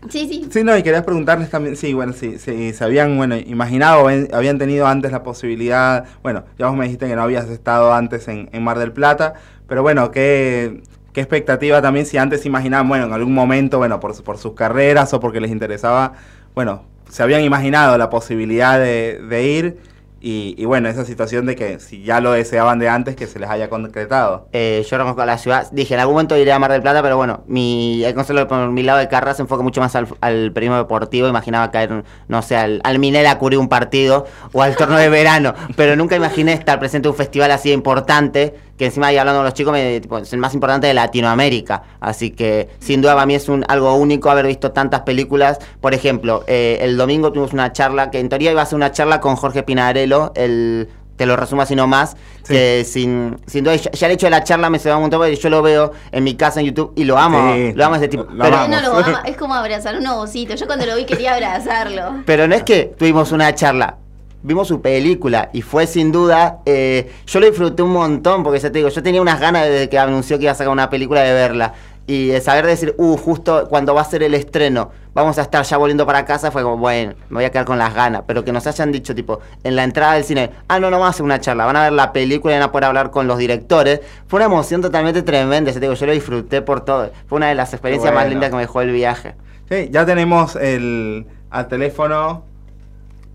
Sí, 0.09 0.27
sí. 0.27 0.47
Sí, 0.51 0.63
no, 0.63 0.75
y 0.75 0.83
quería 0.83 1.05
preguntarles 1.05 1.49
también, 1.49 1.75
sí, 1.75 1.93
bueno, 1.93 2.13
sí, 2.13 2.39
sí, 2.39 2.73
se 2.73 2.83
habían, 2.83 3.17
bueno, 3.17 3.35
imaginado, 3.37 4.07
habían 4.33 4.57
tenido 4.57 4.87
antes 4.87 5.11
la 5.11 5.21
posibilidad, 5.21 6.05
bueno, 6.23 6.43
ya 6.57 6.67
vos 6.67 6.75
me 6.75 6.85
dijiste 6.85 7.07
que 7.07 7.15
no 7.15 7.21
habías 7.21 7.47
estado 7.49 7.93
antes 7.93 8.27
en, 8.27 8.49
Mar 8.63 8.79
del 8.79 8.93
Plata, 8.93 9.35
pero 9.67 9.83
bueno, 9.83 10.09
¿qué, 10.09 10.81
qué 11.13 11.21
expectativa 11.21 11.81
también 11.83 12.07
si 12.07 12.17
antes 12.17 12.45
imaginaban, 12.47 12.89
bueno, 12.89 13.05
en 13.05 13.13
algún 13.13 13.33
momento, 13.33 13.77
bueno, 13.77 13.99
por, 13.99 14.21
por 14.23 14.37
sus 14.39 14.53
carreras 14.53 15.13
o 15.13 15.19
porque 15.19 15.39
les 15.39 15.51
interesaba, 15.51 16.13
bueno, 16.55 16.83
se 17.09 17.21
habían 17.21 17.41
imaginado 17.41 17.97
la 17.97 18.09
posibilidad 18.09 18.79
de, 18.79 19.21
de 19.29 19.47
ir 19.47 19.77
Y, 20.21 20.53
y 20.57 20.65
bueno, 20.65 20.87
esa 20.87 21.03
situación 21.03 21.47
de 21.47 21.55
que 21.55 21.79
si 21.79 22.03
ya 22.03 22.21
lo 22.21 22.31
deseaban 22.31 22.77
de 22.77 22.87
antes, 22.87 23.15
que 23.15 23.25
se 23.25 23.39
les 23.39 23.49
haya 23.49 23.69
concretado. 23.69 24.47
Eh, 24.53 24.85
yo 24.87 24.97
reconozco 24.97 25.21
a 25.21 25.25
la 25.25 25.37
ciudad. 25.39 25.67
Dije, 25.71 25.95
en 25.95 25.99
algún 25.99 26.13
momento 26.13 26.37
iré 26.37 26.51
a 26.51 26.59
Mar 26.59 26.71
del 26.71 26.81
Plata, 26.81 27.01
pero 27.01 27.17
bueno, 27.17 27.43
mi, 27.47 28.03
el 28.03 28.13
consejo 28.13 28.47
por 28.47 28.69
mi 28.71 28.83
lado 28.83 28.99
de 28.99 29.07
carrera 29.07 29.33
se 29.33 29.41
enfoca 29.41 29.63
mucho 29.63 29.81
más 29.81 29.95
al, 29.95 30.07
al 30.21 30.51
periodismo 30.51 30.77
deportivo. 30.77 31.27
Imaginaba 31.27 31.71
caer, 31.71 32.03
no 32.27 32.41
sé, 32.43 32.55
al, 32.55 32.81
al 32.83 32.99
Minera 32.99 33.31
a 33.31 33.39
cubrir 33.39 33.57
un 33.57 33.67
partido 33.67 34.27
o 34.51 34.61
al 34.61 34.75
torneo 34.75 34.99
de 34.99 35.09
verano. 35.09 35.55
Pero 35.75 35.95
nunca 35.95 36.15
imaginé 36.15 36.53
estar 36.53 36.79
presente 36.79 37.07
en 37.07 37.13
un 37.13 37.17
festival 37.17 37.49
así 37.49 37.71
importante, 37.71 38.55
que 38.81 38.87
encima 38.87 39.05
ahí 39.07 39.17
hablando 39.17 39.37
con 39.41 39.45
los 39.45 39.53
chicos, 39.53 39.71
me, 39.73 39.99
tipo, 39.99 40.17
es 40.17 40.33
el 40.33 40.39
más 40.39 40.55
importante 40.55 40.87
de 40.87 40.95
Latinoamérica. 40.95 41.83
Así 41.99 42.31
que 42.31 42.67
sin 42.79 42.99
duda 42.99 43.13
para 43.13 43.27
mí 43.27 43.35
es 43.35 43.47
un, 43.47 43.63
algo 43.67 43.93
único 43.93 44.31
haber 44.31 44.47
visto 44.47 44.71
tantas 44.71 45.01
películas. 45.01 45.59
Por 45.79 45.93
ejemplo, 45.93 46.43
eh, 46.47 46.79
el 46.81 46.97
domingo 46.97 47.31
tuvimos 47.31 47.53
una 47.53 47.71
charla, 47.73 48.09
que 48.09 48.19
en 48.19 48.27
teoría 48.27 48.49
iba 48.49 48.63
a 48.63 48.65
ser 48.65 48.77
una 48.77 48.91
charla 48.91 49.19
con 49.19 49.35
Jorge 49.35 49.61
Pinarello, 49.61 50.31
el 50.33 50.89
te 51.15 51.27
lo 51.27 51.35
resumo 51.35 51.61
así 51.61 51.75
nomás, 51.75 52.17
Sí. 52.41 52.53
que 52.55 52.83
sin, 52.83 53.37
sin 53.45 53.63
duda, 53.63 53.75
ya, 53.75 54.07
el 54.07 54.13
hecho 54.13 54.25
de 54.25 54.31
la 54.31 54.43
charla 54.43 54.71
me 54.71 54.79
se 54.79 54.89
va 54.89 54.95
un 54.95 55.01
montón, 55.03 55.19
porque 55.19 55.35
yo 55.35 55.51
lo 55.51 55.61
veo 55.61 55.91
en 56.11 56.23
mi 56.23 56.33
casa 56.33 56.59
en 56.61 56.65
YouTube 56.65 56.93
y 56.95 57.03
lo 57.03 57.19
amo, 57.19 57.53
Sí, 57.53 57.73
lo 57.75 57.85
amo 57.85 57.95
ese 57.97 58.07
tipo. 58.07 58.23
lo 58.23 58.43
pero, 58.43 58.57
amamos. 58.57 58.65
Él 58.65 58.71
no 58.71 58.89
lo 58.89 58.97
ama, 59.05 59.21
es 59.25 59.37
como 59.37 59.53
abrazar 59.53 59.95
un 59.95 60.07
ovocito. 60.07 60.55
Yo 60.55 60.65
cuando 60.65 60.87
lo 60.87 60.95
vi 60.95 61.05
quería 61.05 61.35
abrazarlo. 61.35 62.23
pero 62.25 62.47
no 62.47 62.55
es 62.55 62.63
que 62.63 62.85
tuvimos 62.97 63.31
una 63.31 63.53
charla, 63.53 63.97
vimos 64.43 64.67
su 64.67 64.81
película 64.81 65.49
y 65.53 65.61
fue 65.61 65.87
sin 65.87 66.11
duda, 66.11 66.59
eh, 66.65 67.11
yo 67.25 67.39
lo 67.39 67.45
disfruté 67.45 67.83
un 67.83 67.91
montón, 67.91 68.43
porque 68.43 68.59
ya 68.59 68.71
te 68.71 68.79
digo, 68.79 68.89
yo 68.89 69.03
tenía 69.03 69.21
unas 69.21 69.39
ganas 69.39 69.67
desde 69.67 69.89
que 69.89 69.99
anunció 69.99 70.37
que 70.37 70.43
iba 70.43 70.51
a 70.51 70.55
sacar 70.55 70.71
una 70.71 70.89
película 70.89 71.21
de 71.21 71.33
verla. 71.33 71.73
Y 72.07 72.31
saber 72.41 72.65
decir, 72.65 72.93
uh, 72.97 73.15
justo 73.15 73.67
cuando 73.69 73.93
va 73.93 74.01
a 74.01 74.05
ser 74.05 74.23
el 74.23 74.33
estreno, 74.33 74.91
vamos 75.13 75.37
a 75.37 75.43
estar 75.43 75.63
ya 75.63 75.77
volviendo 75.77 76.05
para 76.05 76.25
casa, 76.25 76.51
fue 76.51 76.63
como, 76.63 76.77
bueno, 76.77 77.13
me 77.29 77.35
voy 77.35 77.45
a 77.45 77.51
quedar 77.51 77.63
con 77.63 77.77
las 77.77 77.93
ganas. 77.93 78.23
Pero 78.27 78.43
que 78.43 78.51
nos 78.51 78.65
hayan 78.67 78.91
dicho, 78.91 79.15
tipo, 79.15 79.39
en 79.63 79.75
la 79.75 79.83
entrada 79.83 80.15
del 80.15 80.23
cine, 80.23 80.49
ah, 80.67 80.79
no, 80.79 80.89
no 80.89 80.97
vamos 80.97 81.07
a 81.07 81.09
hacer 81.11 81.23
una 81.23 81.39
charla, 81.39 81.65
van 81.65 81.77
a 81.77 81.83
ver 81.83 81.93
la 81.93 82.11
película 82.11 82.53
y 82.53 82.57
van 82.57 82.67
a 82.67 82.71
poder 82.71 82.85
hablar 82.85 83.11
con 83.11 83.27
los 83.27 83.37
directores. 83.37 84.01
Fue 84.27 84.37
una 84.37 84.47
emoción 84.47 84.81
totalmente 84.81 85.21
tremenda, 85.21 85.71
ya 85.71 85.75
te 85.75 85.81
digo, 85.81 85.93
yo 85.93 86.05
lo 86.05 86.11
disfruté 86.11 86.61
por 86.61 86.83
todo. 86.83 87.11
Fue 87.27 87.37
una 87.37 87.47
de 87.47 87.55
las 87.55 87.71
experiencias 87.71 88.13
más 88.13 88.27
lindas 88.27 88.49
que 88.49 88.55
me 88.55 88.63
dejó 88.63 88.81
el 88.81 88.91
viaje. 88.91 89.35
Sí, 89.69 89.87
ya 89.89 90.05
tenemos 90.05 90.57
el 90.57 91.27
al 91.49 91.67
teléfono. 91.67 92.50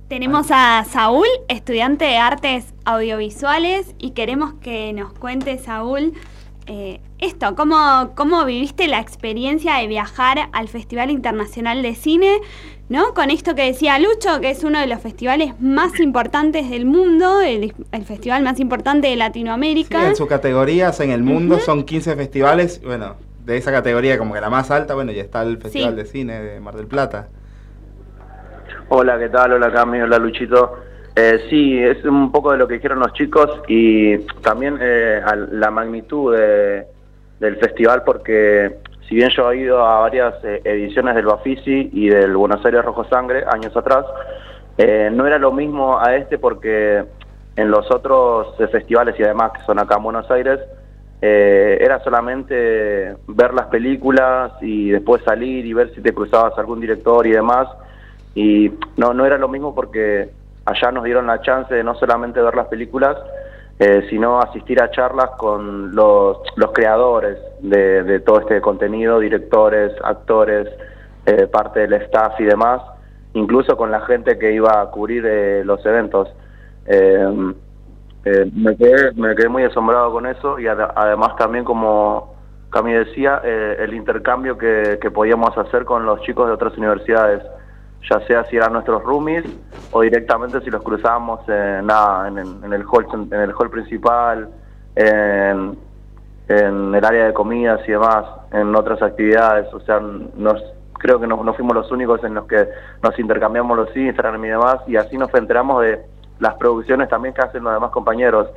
Tenemos 0.09 0.49
a 0.53 0.85
Saúl, 0.89 1.27
estudiante 1.49 2.05
de 2.05 2.17
artes 2.17 2.73
audiovisuales, 2.85 3.93
y 3.99 4.11
queremos 4.13 4.55
que 4.55 4.93
nos 4.93 5.13
cuente, 5.13 5.59
Saúl, 5.59 6.13
eh, 6.69 7.01
esto, 7.19 7.57
¿cómo, 7.57 8.13
¿cómo 8.15 8.45
viviste 8.45 8.87
la 8.87 9.01
experiencia 9.01 9.77
de 9.79 9.89
viajar 9.89 10.49
al 10.53 10.69
Festival 10.69 11.11
Internacional 11.11 11.83
de 11.83 11.95
Cine? 11.97 12.39
¿No? 12.89 13.15
Con 13.15 13.31
esto 13.31 13.57
que 13.57 13.63
decía 13.65 13.99
Lucho, 13.99 14.41
que 14.41 14.51
es 14.51 14.63
uno 14.63 14.79
de 14.79 14.87
los 14.87 15.01
festivales 15.01 15.55
más 15.61 15.99
importantes 15.99 16.71
del 16.71 16.85
mundo, 16.87 17.41
el, 17.41 17.75
el 17.91 18.05
festival 18.05 18.45
más 18.45 18.61
importante 18.61 19.09
de 19.09 19.15
Sí, 19.15 19.19
Latinoamérica. 19.19 20.07
en 20.09 20.15
sus 20.15 20.29
categorías 20.29 21.01
en 21.01 21.11
el 21.11 21.25
mundo 21.25 21.59
son 21.59 21.83
15 21.83 22.15
festivales. 22.15 22.81
Bueno, 22.85 23.17
de 23.45 23.57
esa 23.57 23.73
categoría 23.73 24.19
como 24.19 24.35
que 24.35 24.41
la 24.41 24.51
más 24.51 24.71
alta, 24.71 24.95
bueno, 24.95 25.11
ya 25.11 25.23
está 25.23 25.43
el 25.43 25.59
Festival 25.59 25.91
Sí. 25.91 25.97
de 25.97 26.05
Cine 26.05 26.41
de 26.43 26.61
Mar 26.61 26.77
del 26.77 26.87
Plata. 26.87 27.29
Hola, 28.89 29.19
¿qué 29.19 29.29
tal? 29.29 29.53
Hola 29.55 29.73
Cami, 29.73 30.01
hola 30.01 30.19
Luchito. 30.19 30.79
Eh, 31.15 31.47
sí, 31.51 31.79
es 31.79 32.05
un 32.05 32.31
poco 32.31 32.53
de 32.53 32.59
lo 32.59 32.69
que 32.69 32.75
dijeron 32.75 33.01
los 33.01 33.13
chicos 33.15 33.51
y 33.69 34.19
también 34.43 34.79
eh, 34.81 35.21
la 35.53 35.71
magnitud 35.71 36.37
de- 36.37 36.87
del 37.41 37.57
festival 37.57 38.03
porque 38.05 38.79
si 39.09 39.15
bien 39.17 39.31
yo 39.31 39.51
he 39.51 39.59
ido 39.59 39.85
a 39.85 40.01
varias 40.01 40.35
eh, 40.45 40.61
ediciones 40.65 41.15
del 41.15 41.27
Bafisi 41.27 41.91
y 41.93 42.09
del 42.09 42.37
Buenos 42.37 42.65
Aires 42.65 42.85
Rojo 42.85 43.05
Sangre 43.05 43.45
años 43.51 43.77
atrás, 43.77 44.05
eh, 44.79 45.11
no 45.13 45.27
era 45.27 45.39
lo 45.39 45.53
mismo 45.53 45.99
a 45.99 46.15
este 46.17 46.39
porque 46.39 47.05
en 47.57 47.71
los 47.71 47.91
otros 47.91 48.55
eh, 48.61 48.69
festivales 48.69 49.15
y 49.19 49.23
además 49.23 49.53
que 49.53 49.65
son 49.65 49.79
acá 49.79 49.97
en 49.97 50.03
Buenos 50.05 50.31
Aires, 50.31 50.61
era 51.19 51.99
solamente 52.05 53.17
ver 53.27 53.53
las 53.55 53.67
películas 53.67 54.53
y 54.61 54.91
después 54.91 55.23
salir 55.25 55.65
y 55.67 55.73
ver 55.73 55.93
si 55.95 56.01
te 56.01 56.13
cruzabas 56.15 56.57
algún 56.59 56.79
director 56.81 57.27
y 57.27 57.33
demás. 57.33 57.67
Y 58.37 58.71
no, 58.99 59.15
no 59.15 59.25
era 59.25 59.39
lo 59.39 59.49
mismo 59.49 59.75
porque 59.75 60.31
allá 60.67 60.93
nos 60.93 61.05
dieron 61.05 61.27
la 61.27 61.41
chance 61.41 61.75
de 61.75 61.83
no 61.83 61.95
solamente 61.95 62.41
ver 62.43 62.55
las 62.55 62.67
películas, 62.69 63.17
eh, 63.79 64.07
sino 64.11 64.41
asistir 64.41 64.81
a 64.83 64.91
charlas 64.91 65.31
con 65.39 65.95
los, 65.95 66.39
los 66.57 66.73
creadores 66.73 67.39
de, 67.61 68.21
todo 68.21 68.41
este 68.41 68.61
contenido, 68.61 69.19
directores, 69.21 69.93
actores, 70.05 70.69
eh, 71.25 71.47
parte 71.47 71.81
del 71.81 71.95
staff 71.95 72.39
y 72.39 72.45
demás, 72.45 72.83
incluso 73.33 73.75
con 73.75 73.91
la 73.91 74.03
gente 74.03 74.39
que 74.39 74.53
iba 74.53 74.83
a 74.83 74.91
cubrir 74.91 75.25
eh, 75.27 75.65
los 75.65 75.85
eventos. 75.87 76.29
Eh, 76.87 77.55
eh, 78.27 78.51
me, 78.55 78.77
quedé, 78.77 79.13
me 79.13 79.35
quedé 79.35 79.49
muy 79.49 79.63
asombrado 79.63 80.13
con 80.13 80.27
eso 80.27 80.59
y 80.59 80.67
ad- 80.67 80.93
además 80.95 81.37
también 81.37 81.65
como 81.65 82.35
Cami 82.69 82.93
decía, 82.93 83.41
el 83.45 83.95
intercambio 83.95 84.59
que, 84.59 84.99
que 85.01 85.11
podíamos 85.11 85.57
hacer 85.57 85.87
con 85.87 86.05
los 86.05 86.21
chicos 86.21 86.49
de 86.49 86.53
otras 86.53 86.77
universidades, 86.77 87.43
ya 88.11 88.21
sea 88.27 88.45
si 88.45 88.57
eran 88.57 88.73
nuestros 88.73 89.03
roomies 89.03 89.45
o 89.93 90.01
directamente 90.03 90.61
si 90.61 90.71
los 90.71 90.83
cruzábamos 90.83 91.41
en, 91.49 91.87
nada, 91.87 92.29
en, 92.29 92.39
en 92.39 92.73
el 92.73 92.85
hall 92.91 93.07
en 93.13 93.41
el 93.41 93.53
hall 93.53 93.71
principal, 93.71 94.49
en, 94.95 95.77
en 96.49 96.95
el 96.95 97.05
área 97.05 97.27
de 97.27 97.33
comidas 97.35 97.81
y 97.89 97.93
demás, 97.93 98.25
en 98.53 98.75
otras 98.75 99.03
actividades, 99.03 99.73
o 99.75 99.81
sea, 99.81 100.01
nos 100.01 100.63
creo 100.99 101.21
que 101.21 101.27
no, 101.27 101.37
fuimos 101.55 101.75
los 101.75 101.91
únicos 101.93 102.23
en 102.25 102.35
los 102.35 102.47
que 102.47 102.69
nos 103.03 103.19
intercambiamos 103.19 103.77
los 103.77 103.97
Instagram 103.97 104.45
y 104.45 104.49
demás, 104.49 104.77
y 104.87 104.97
así 104.97 105.19
nos 105.19 105.33
enteramos 105.35 105.83
de 105.83 106.01
las 106.39 106.55
producciones 106.55 107.09
también 107.09 107.35
que 107.35 107.43
hacen 107.43 107.63
los 107.65 107.73
demás 107.75 107.91
compañeros. 107.91 108.49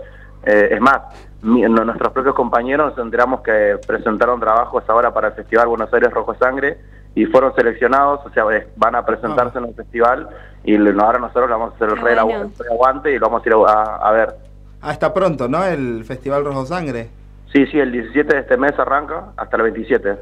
Eh, 0.45 0.69
es 0.71 0.79
más, 0.79 1.01
mi- 1.41 1.63
nuestros 1.63 2.13
propios 2.13 2.33
compañeros 2.35 2.95
nos 2.95 3.05
enteramos 3.05 3.41
que 3.41 3.77
presentaron 3.85 4.39
trabajos 4.39 4.83
ahora 4.87 5.13
para 5.13 5.27
el 5.29 5.33
Festival 5.33 5.67
Buenos 5.67 5.93
Aires 5.93 6.11
Rojo 6.11 6.33
Sangre 6.35 6.77
y 7.15 7.25
fueron 7.25 7.53
seleccionados, 7.55 8.21
o 8.25 8.29
sea, 8.31 8.43
eh, 8.51 8.67
van 8.75 8.95
a 8.95 9.05
presentarse 9.05 9.57
en 9.57 9.65
el 9.65 9.75
festival 9.75 10.29
y 10.63 10.75
ahora 10.75 11.19
nosotros 11.19 11.47
le 11.47 11.53
vamos 11.53 11.73
a 11.73 11.75
hacer 11.75 11.89
el 11.89 11.97
re, 11.97 12.21
bueno. 12.21 12.51
aguante 12.71 13.11
y 13.13 13.19
lo 13.19 13.27
vamos 13.29 13.45
a 13.45 13.49
ir 13.49 13.55
a, 13.67 13.95
a 13.95 14.11
ver. 14.11 14.35
Ah, 14.81 14.91
está 14.93 15.13
pronto, 15.13 15.47
¿no? 15.47 15.63
El 15.65 16.05
Festival 16.05 16.45
Rojo 16.45 16.65
Sangre. 16.65 17.09
Sí, 17.51 17.65
sí, 17.67 17.79
el 17.79 17.91
17 17.91 18.33
de 18.33 18.41
este 18.41 18.57
mes 18.57 18.77
arranca 18.77 19.33
hasta 19.35 19.57
el 19.57 19.63
27. 19.63 20.15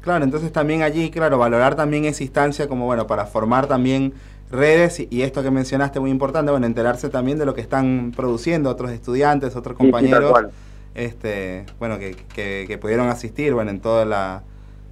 Claro, 0.00 0.24
entonces 0.24 0.52
también 0.52 0.82
allí, 0.82 1.10
claro, 1.10 1.38
valorar 1.38 1.74
también 1.74 2.04
esa 2.04 2.22
instancia 2.22 2.68
como, 2.68 2.86
bueno, 2.86 3.06
para 3.06 3.26
formar 3.26 3.66
también 3.66 4.14
redes 4.50 5.00
y, 5.00 5.08
y 5.10 5.22
esto 5.22 5.42
que 5.42 5.50
mencionaste 5.50 6.00
muy 6.00 6.10
importante, 6.10 6.50
bueno, 6.50 6.66
enterarse 6.66 7.08
también 7.08 7.38
de 7.38 7.46
lo 7.46 7.54
que 7.54 7.60
están 7.60 8.12
produciendo 8.16 8.70
otros 8.70 8.90
estudiantes, 8.90 9.56
otros 9.56 9.76
Sí, 9.80 9.92
sí, 9.92 10.10
tal 10.10 10.20
compañeros, 10.20 10.30
cual. 10.30 10.50
este, 10.94 11.66
bueno, 11.78 11.98
que, 11.98 12.16
que, 12.34 12.64
que 12.66 12.78
pudieron 12.78 13.08
asistir, 13.08 13.54
bueno, 13.54 13.70
en 13.70 13.80
toda 13.80 14.04
la... 14.04 14.42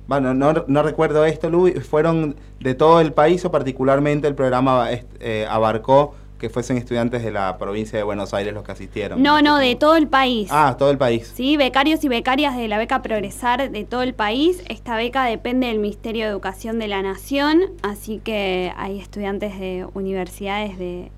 Bueno, 0.09 0.35
no, 0.35 0.65
no 0.67 0.83
recuerdo 0.83 1.25
esto, 1.25 1.51
Lu, 1.51 1.69
fueron 1.83 2.35
de 2.61 2.75
todo 2.75 3.01
el 3.01 3.13
país 3.13 3.45
o 3.45 3.51
particularmente 3.53 4.27
el 4.27 4.35
programa 4.35 4.91
est- 4.91 5.07
eh, 5.21 5.47
abarcó 5.49 6.15
que 6.39 6.49
fuesen 6.49 6.77
estudiantes 6.79 7.23
de 7.25 7.31
la 7.33 7.59
provincia 7.59 7.99
de 7.99 8.05
Buenos 8.05 8.33
Aires 8.33 8.55
los 8.55 8.63
que 8.65 8.73
asistieron. 8.73 9.23
No, 9.23 9.43
no, 9.43 9.59
de 9.59 9.75
todo 9.75 9.97
el 9.97 10.07
país. 10.07 10.49
Ah, 10.53 10.77
todo 10.79 10.91
el 10.91 10.97
país. 10.97 11.31
Sí, 11.35 11.57
becarios 11.57 12.03
y 12.05 12.09
becarias 12.09 12.57
de 12.57 12.69
la 12.69 12.79
beca 12.79 13.03
Progresar 13.03 13.71
de 13.71 13.85
todo 13.85 14.03
el 14.03 14.15
país. 14.15 14.63
Esta 14.69 14.97
beca 14.97 15.25
depende 15.25 15.67
del 15.67 15.79
Ministerio 15.79 16.25
de 16.25 16.31
Educación 16.31 16.79
de 16.79 16.89
la 16.89 17.03
Nación, 17.03 17.63
así 17.83 18.21
que 18.23 18.73
hay 18.77 18.99
estudiantes 19.01 19.59
de 19.59 19.87
universidades 19.95 20.79
de 20.79 21.11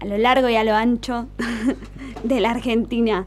a 0.00 0.04
lo 0.04 0.16
largo 0.16 0.48
y 0.48 0.56
a 0.56 0.64
lo 0.64 0.74
ancho 0.74 1.26
de 2.22 2.40
la 2.40 2.50
Argentina. 2.50 3.26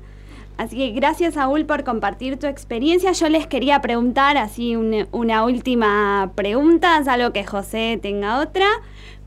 Así 0.57 0.77
que 0.77 0.91
gracias, 0.91 1.33
Saúl, 1.33 1.65
por 1.65 1.83
compartir 1.83 2.37
tu 2.37 2.45
experiencia. 2.47 3.11
Yo 3.11 3.27
les 3.27 3.47
quería 3.47 3.81
preguntar 3.81 4.37
así 4.37 4.75
un- 4.75 5.07
una 5.11 5.43
última 5.45 6.31
pregunta, 6.35 7.03
salvo 7.03 7.33
que 7.33 7.43
José 7.43 7.99
tenga 8.01 8.39
otra, 8.39 8.67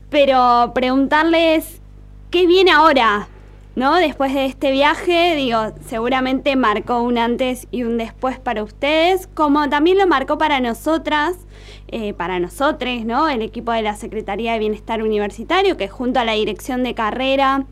pero 0.09 0.71
preguntarles 0.73 1.81
qué 2.31 2.47
viene 2.47 2.71
ahora, 2.71 3.27
¿no? 3.75 3.95
Después 3.95 4.33
de 4.33 4.45
este 4.45 4.71
viaje, 4.71 5.35
digo, 5.35 5.73
seguramente 5.85 6.55
marcó 6.55 7.01
un 7.01 7.17
antes 7.17 7.67
y 7.71 7.83
un 7.83 7.97
después 7.97 8.39
para 8.39 8.63
ustedes, 8.63 9.27
como 9.27 9.69
también 9.69 9.97
lo 9.97 10.07
marcó 10.07 10.37
para 10.37 10.61
nosotras, 10.61 11.35
eh, 11.89 12.13
para 12.13 12.39
nosotros, 12.39 13.03
¿no? 13.05 13.27
El 13.27 13.41
equipo 13.41 13.73
de 13.73 13.81
la 13.81 13.95
Secretaría 13.95 14.53
de 14.53 14.59
Bienestar 14.59 15.03
Universitario, 15.03 15.75
que 15.77 15.89
junto 15.89 16.19
a 16.21 16.25
la 16.25 16.33
Dirección 16.33 16.83
de 16.83 16.93
Carrera 16.95 17.65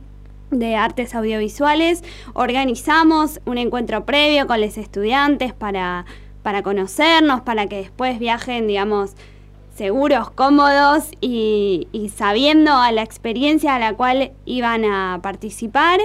de 0.51 0.75
Artes 0.75 1.15
Audiovisuales 1.15 2.03
organizamos 2.33 3.39
un 3.45 3.57
encuentro 3.57 4.05
previo 4.05 4.47
con 4.47 4.61
los 4.61 4.77
estudiantes 4.77 5.53
para, 5.53 6.05
para 6.43 6.63
conocernos, 6.63 7.41
para 7.41 7.67
que 7.67 7.77
después 7.77 8.19
viajen, 8.19 8.67
digamos, 8.67 9.13
seguros, 9.75 10.29
cómodos 10.31 11.09
y, 11.19 11.87
y 11.91 12.09
sabiendo 12.09 12.73
a 12.73 12.91
la 12.91 13.03
experiencia 13.03 13.75
a 13.75 13.79
la 13.79 13.93
cual 13.93 14.31
iban 14.45 14.85
a 14.85 15.19
participar. 15.21 15.99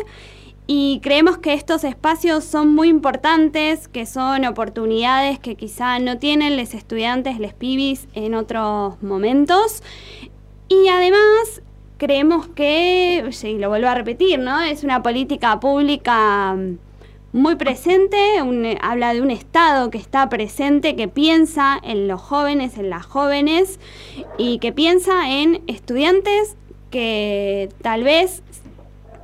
Y 0.67 1.01
creemos 1.03 1.39
que 1.39 1.53
estos 1.53 1.83
espacios 1.83 2.45
son 2.45 2.73
muy 2.75 2.89
importantes, 2.89 3.89
que 3.89 4.07
son 4.07 4.45
oportunidades 4.45 5.41
que 5.41 5.57
quizá 5.57 5.99
no 5.99 6.19
tienen 6.19 6.57
los 6.57 6.75
estudiantes, 6.75 7.41
les 7.41 7.55
pibis 7.55 8.07
en 8.15 8.35
otros 8.35 9.03
momentos. 9.03 9.83
Y 10.69 10.87
además 10.87 11.63
creemos 12.01 12.49
que, 12.49 13.23
y 13.43 13.59
lo 13.59 13.69
vuelvo 13.69 13.89
a 13.89 13.95
repetir, 13.95 14.39
¿no? 14.39 14.59
Es 14.63 14.85
una 14.85 15.03
política 15.03 15.61
pública 15.61 16.55
mm, 16.55 16.79
muy 17.33 17.57
presente, 17.57 18.41
un- 18.43 18.67
habla 18.81 19.13
de 19.13 19.21
un 19.21 19.31
Estado 19.31 19.91
que 19.91 19.99
está 19.99 20.31
presente, 20.31 20.97
que 20.97 21.09
piensa 21.09 21.79
en 21.83 22.09
los 22.09 22.19
jóvenes, 22.23 22.79
en 22.79 22.89
las 22.89 23.05
jóvenes 23.05 23.79
y 24.39 24.59
que 24.61 24.73
piensa 24.73 25.31
en 25.31 25.63
estudiantes 25.67 26.57
que 26.91 27.69
tal 27.83 28.03
vez 28.03 28.43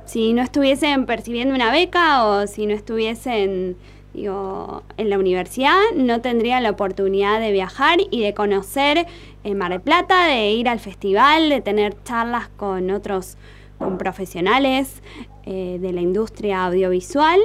si 0.05 0.31
no 0.33 0.43
estuviesen 0.43 1.07
percibiendo 1.07 1.55
una 1.55 1.71
beca 1.71 2.23
o 2.25 2.45
si 2.45 2.67
no 2.67 2.75
estuviesen 2.75 3.75
digo, 4.17 4.81
en 4.97 5.11
la 5.11 5.19
universidad, 5.19 5.77
no 5.95 6.21
tendrían 6.21 6.63
la 6.63 6.71
oportunidad 6.71 7.39
de 7.39 7.51
viajar 7.51 7.99
y 8.09 8.21
de 8.21 8.33
conocer 8.33 9.05
eh, 9.43 9.53
Mar 9.53 9.71
del 9.71 9.81
Plata, 9.81 10.25
de 10.25 10.51
ir 10.51 10.67
al 10.67 10.79
festival, 10.79 11.49
de 11.49 11.61
tener 11.61 11.95
charlas 12.03 12.49
con 12.49 12.89
otros 12.89 13.37
con 13.77 13.99
profesionales 13.99 15.03
eh, 15.49 15.77
de 15.79 15.93
la 15.93 16.01
industria 16.01 16.65
audiovisual 16.65 17.39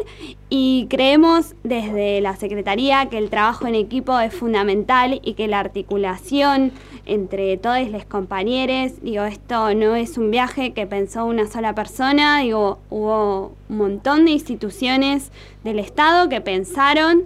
y 0.50 0.88
creemos 0.90 1.54
desde 1.62 2.20
la 2.20 2.34
Secretaría 2.34 3.06
que 3.06 3.16
el 3.16 3.30
trabajo 3.30 3.68
en 3.68 3.76
equipo 3.76 4.18
es 4.18 4.34
fundamental 4.34 5.20
y 5.22 5.34
que 5.34 5.46
la 5.46 5.60
articulación 5.60 6.72
entre 7.06 7.56
todos 7.58 7.88
los 7.90 8.04
compañeros, 8.04 9.00
digo, 9.02 9.22
esto 9.24 9.72
no 9.74 9.94
es 9.94 10.18
un 10.18 10.30
viaje 10.32 10.72
que 10.72 10.86
pensó 10.86 11.24
una 11.26 11.46
sola 11.46 11.74
persona, 11.76 12.40
digo, 12.40 12.78
hubo 12.90 13.52
un 13.68 13.76
montón 13.76 14.24
de 14.24 14.32
instituciones 14.32 15.30
del 15.62 15.78
Estado 15.78 16.28
que 16.28 16.40
pensaron 16.40 17.22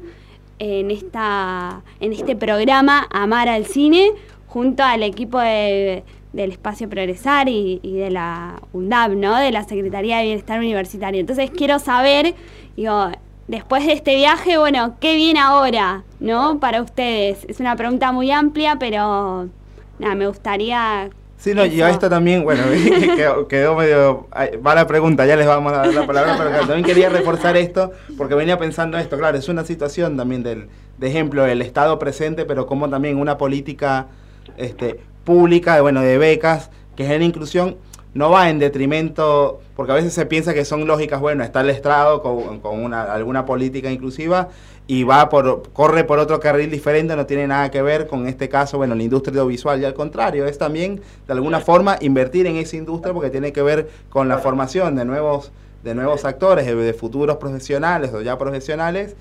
en, 0.59 0.91
esta, 0.91 1.83
en 2.01 2.13
este 2.13 2.37
programa 2.37 3.07
Amar 3.11 3.49
al 3.49 3.65
Cine 3.67 4.11
junto 4.47 4.83
al 4.83 5.03
equipo 5.03 5.39
de- 5.39 6.05
del 6.37 6.53
Espacio 6.53 6.89
Progresar 6.89 7.49
y, 7.49 7.81
y 7.83 7.97
de 7.97 8.11
la 8.11 8.61
UNDAP, 8.75 9.13
¿no? 9.13 9.37
De 9.37 9.51
la 9.51 9.65
Secretaría 9.65 10.19
de 10.19 10.25
Bienestar 10.25 10.59
Universitario. 10.59 11.19
Entonces 11.19 11.51
quiero 11.51 11.79
saber, 11.79 12.35
digo, 12.77 13.11
después 13.49 13.87
de 13.87 13.95
este 13.95 14.17
viaje, 14.17 14.59
bueno, 14.59 14.97
¿qué 15.01 15.17
viene 15.17 15.41
ahora, 15.41 16.05
¿no? 16.21 16.61
Para 16.61 16.83
ustedes. 16.83 17.45
Es 17.49 17.59
una 17.59 17.75
pregunta 17.75 18.13
muy 18.13 18.31
amplia, 18.31 18.77
pero 18.79 19.49
nada, 19.99 20.15
me 20.15 20.27
gustaría... 20.27 21.09
Sí, 21.39 21.55
no, 21.55 21.65
y 21.65 21.81
a 21.81 21.91
esto 21.91 22.09
también, 22.11 22.45
bueno, 22.45 22.65
quedó, 23.17 23.49
quedó 23.49 23.75
medio... 23.75 24.27
ay, 24.31 24.57
Va 24.57 24.75
la 24.75 24.87
pregunta, 24.87 25.25
ya 25.25 25.37
les 25.37 25.47
vamos 25.47 25.73
a 25.73 25.79
dar 25.79 25.95
la 25.95 26.07
palabra, 26.07 26.35
pero 26.37 26.51
también 26.61 26.85
quería 26.85 27.09
reforzar 27.09 27.57
esto, 27.57 27.93
porque 28.19 28.35
venía 28.35 28.59
pensando 28.59 28.99
esto, 28.99 29.17
claro, 29.17 29.39
es 29.39 29.49
una 29.49 29.65
situación 29.65 30.17
también 30.17 30.43
del, 30.43 30.69
de 30.99 31.09
ejemplo, 31.09 31.47
el 31.47 31.63
Estado 31.63 31.99
presente, 31.99 32.45
pero 32.45 32.67
como 32.67 32.91
también 32.91 33.19
una 33.19 33.39
política 33.39 34.07
este, 34.57 35.01
pública, 35.27 35.75
de, 35.75 35.83
bueno, 35.83 36.01
de 36.01 36.17
becas, 36.17 36.71
que 36.97 37.05
genera 37.05 37.25
inclusión, 37.25 37.77
no 38.15 38.31
va 38.31 38.49
en 38.49 38.59
detrimento, 38.59 39.61
porque 39.75 39.93
a 39.93 39.97
veces 39.97 40.15
se 40.15 40.25
piensa 40.25 40.55
que 40.55 40.65
son 40.65 40.87
lógicas, 40.87 41.21
bueno, 41.21 41.45
está 41.45 41.61
el 41.61 41.69
Estado 41.69 42.23
con, 42.23 42.61
con 42.61 42.83
una, 42.83 43.03
alguna 43.03 43.45
política 43.45 43.91
inclusiva 43.91 44.49
y 44.87 45.03
va 45.03 45.29
por, 45.29 45.71
corre 45.73 46.05
por 46.05 46.19
otro 46.19 46.41
carril 46.41 46.71
diferente, 46.71 47.15
no 47.17 47.27
tiene 47.27 47.47
nada 47.47 47.71
que 47.71 47.83
ver 47.83 48.07
con 48.07 48.27
este 48.27 48.49
caso, 48.49 48.79
bueno, 48.79 48.95
la 48.95 49.03
industria 49.03 49.33
audiovisual. 49.41 49.81
Y 49.83 49.85
al 49.85 49.95
contrario, 49.95 50.47
es 50.47 50.57
también 50.57 51.03
de 51.27 51.33
alguna 51.33 51.61
forma 51.61 51.99
invertir 52.01 52.47
en 52.47 52.57
esa 52.57 52.77
industria 52.77 53.13
porque 53.13 53.29
tiene 53.29 53.53
que 53.53 53.63
ver 53.63 53.91
con 54.09 54.29
la 54.29 54.39
formación 54.39 54.95
de 54.97 55.05
nuevos, 55.05 55.53
de 55.83 55.95
nuevos 55.95 56.25
actores, 56.25 56.65
de, 56.65 56.75
de 56.75 56.95
futuros 56.95 57.37
profesionales 57.37 58.13
o 58.15 58.23
ya 58.23 58.39
profesionales, 58.39 59.17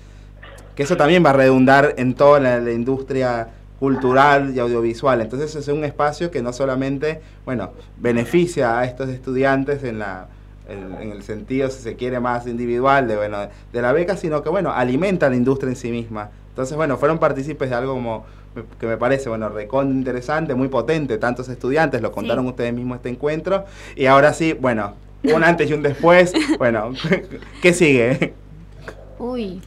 que 0.76 0.84
eso 0.84 0.96
también 0.96 1.22
va 1.24 1.30
a 1.30 1.34
redundar 1.34 1.94
en 1.98 2.14
toda 2.14 2.38
la, 2.38 2.60
la 2.60 2.72
industria 2.72 3.48
cultural 3.78 4.52
y 4.54 4.58
audiovisual. 4.58 5.20
Entonces 5.20 5.54
es 5.56 5.68
un 5.68 5.84
espacio 5.84 6.30
que 6.30 6.42
no 6.42 6.52
solamente, 6.52 7.20
bueno, 7.44 7.72
beneficia 7.98 8.78
a 8.78 8.84
estos 8.84 9.08
estudiantes 9.08 9.84
en 9.84 9.98
la 9.98 10.28
en, 10.68 10.96
en 11.00 11.12
el 11.12 11.22
sentido, 11.22 11.70
si 11.70 11.80
se 11.80 11.94
quiere, 11.94 12.18
más 12.18 12.46
individual 12.48 13.06
de, 13.06 13.16
bueno, 13.16 13.38
de 13.72 13.82
la 13.82 13.92
beca, 13.92 14.16
sino 14.16 14.42
que, 14.42 14.48
bueno, 14.48 14.72
alimenta 14.72 15.28
la 15.30 15.36
industria 15.36 15.70
en 15.70 15.76
sí 15.76 15.92
misma. 15.92 16.30
Entonces, 16.48 16.76
bueno, 16.76 16.96
fueron 16.96 17.18
partícipes 17.20 17.70
de 17.70 17.76
algo 17.76 17.92
como 17.94 18.24
me- 18.54 18.64
que 18.80 18.86
me 18.88 18.96
parece, 18.96 19.28
bueno, 19.28 19.48
recon 19.48 19.92
interesante, 19.92 20.56
muy 20.56 20.66
potente, 20.66 21.18
tantos 21.18 21.48
estudiantes, 21.48 22.02
lo 22.02 22.10
contaron 22.10 22.46
ustedes 22.46 22.74
mismos 22.74 22.96
este 22.96 23.10
encuentro, 23.10 23.64
y 23.94 24.06
ahora 24.06 24.32
sí, 24.32 24.54
bueno, 24.54 24.94
un 25.22 25.44
antes 25.44 25.70
y 25.70 25.74
un 25.74 25.82
después, 25.82 26.32
bueno, 26.58 26.90
¿qué 27.62 27.72
sigue? 27.72 28.34
Uy, 29.20 29.62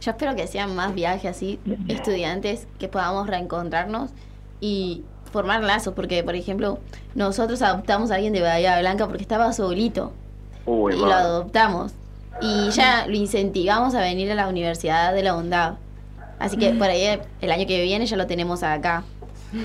yo 0.00 0.10
espero 0.10 0.34
que 0.34 0.46
sean 0.46 0.74
más 0.74 0.94
viajes 0.94 1.36
así, 1.36 1.58
estudiantes, 1.88 2.66
que 2.78 2.88
podamos 2.88 3.26
reencontrarnos 3.26 4.10
y 4.60 5.04
formar 5.30 5.62
lazos, 5.62 5.94
porque 5.94 6.22
por 6.24 6.34
ejemplo, 6.34 6.78
nosotros 7.14 7.62
adoptamos 7.62 8.10
a 8.10 8.16
alguien 8.16 8.32
de 8.32 8.42
Bahía 8.42 8.78
Blanca 8.80 9.06
porque 9.06 9.22
estaba 9.22 9.52
solito 9.52 10.12
Uy, 10.66 10.94
y 10.94 10.98
lo 10.98 11.12
adoptamos. 11.12 11.92
Y 12.40 12.70
ya 12.70 13.06
lo 13.06 13.14
incentivamos 13.14 13.94
a 13.94 14.00
venir 14.00 14.30
a 14.32 14.34
la 14.34 14.48
Universidad 14.48 15.12
de 15.12 15.22
la 15.22 15.34
UNDAV. 15.34 15.76
Así 16.38 16.56
que 16.56 16.70
por 16.70 16.88
ahí 16.88 17.20
el 17.42 17.50
año 17.50 17.66
que 17.66 17.82
viene 17.82 18.06
ya 18.06 18.16
lo 18.16 18.26
tenemos 18.26 18.62
acá. 18.62 19.04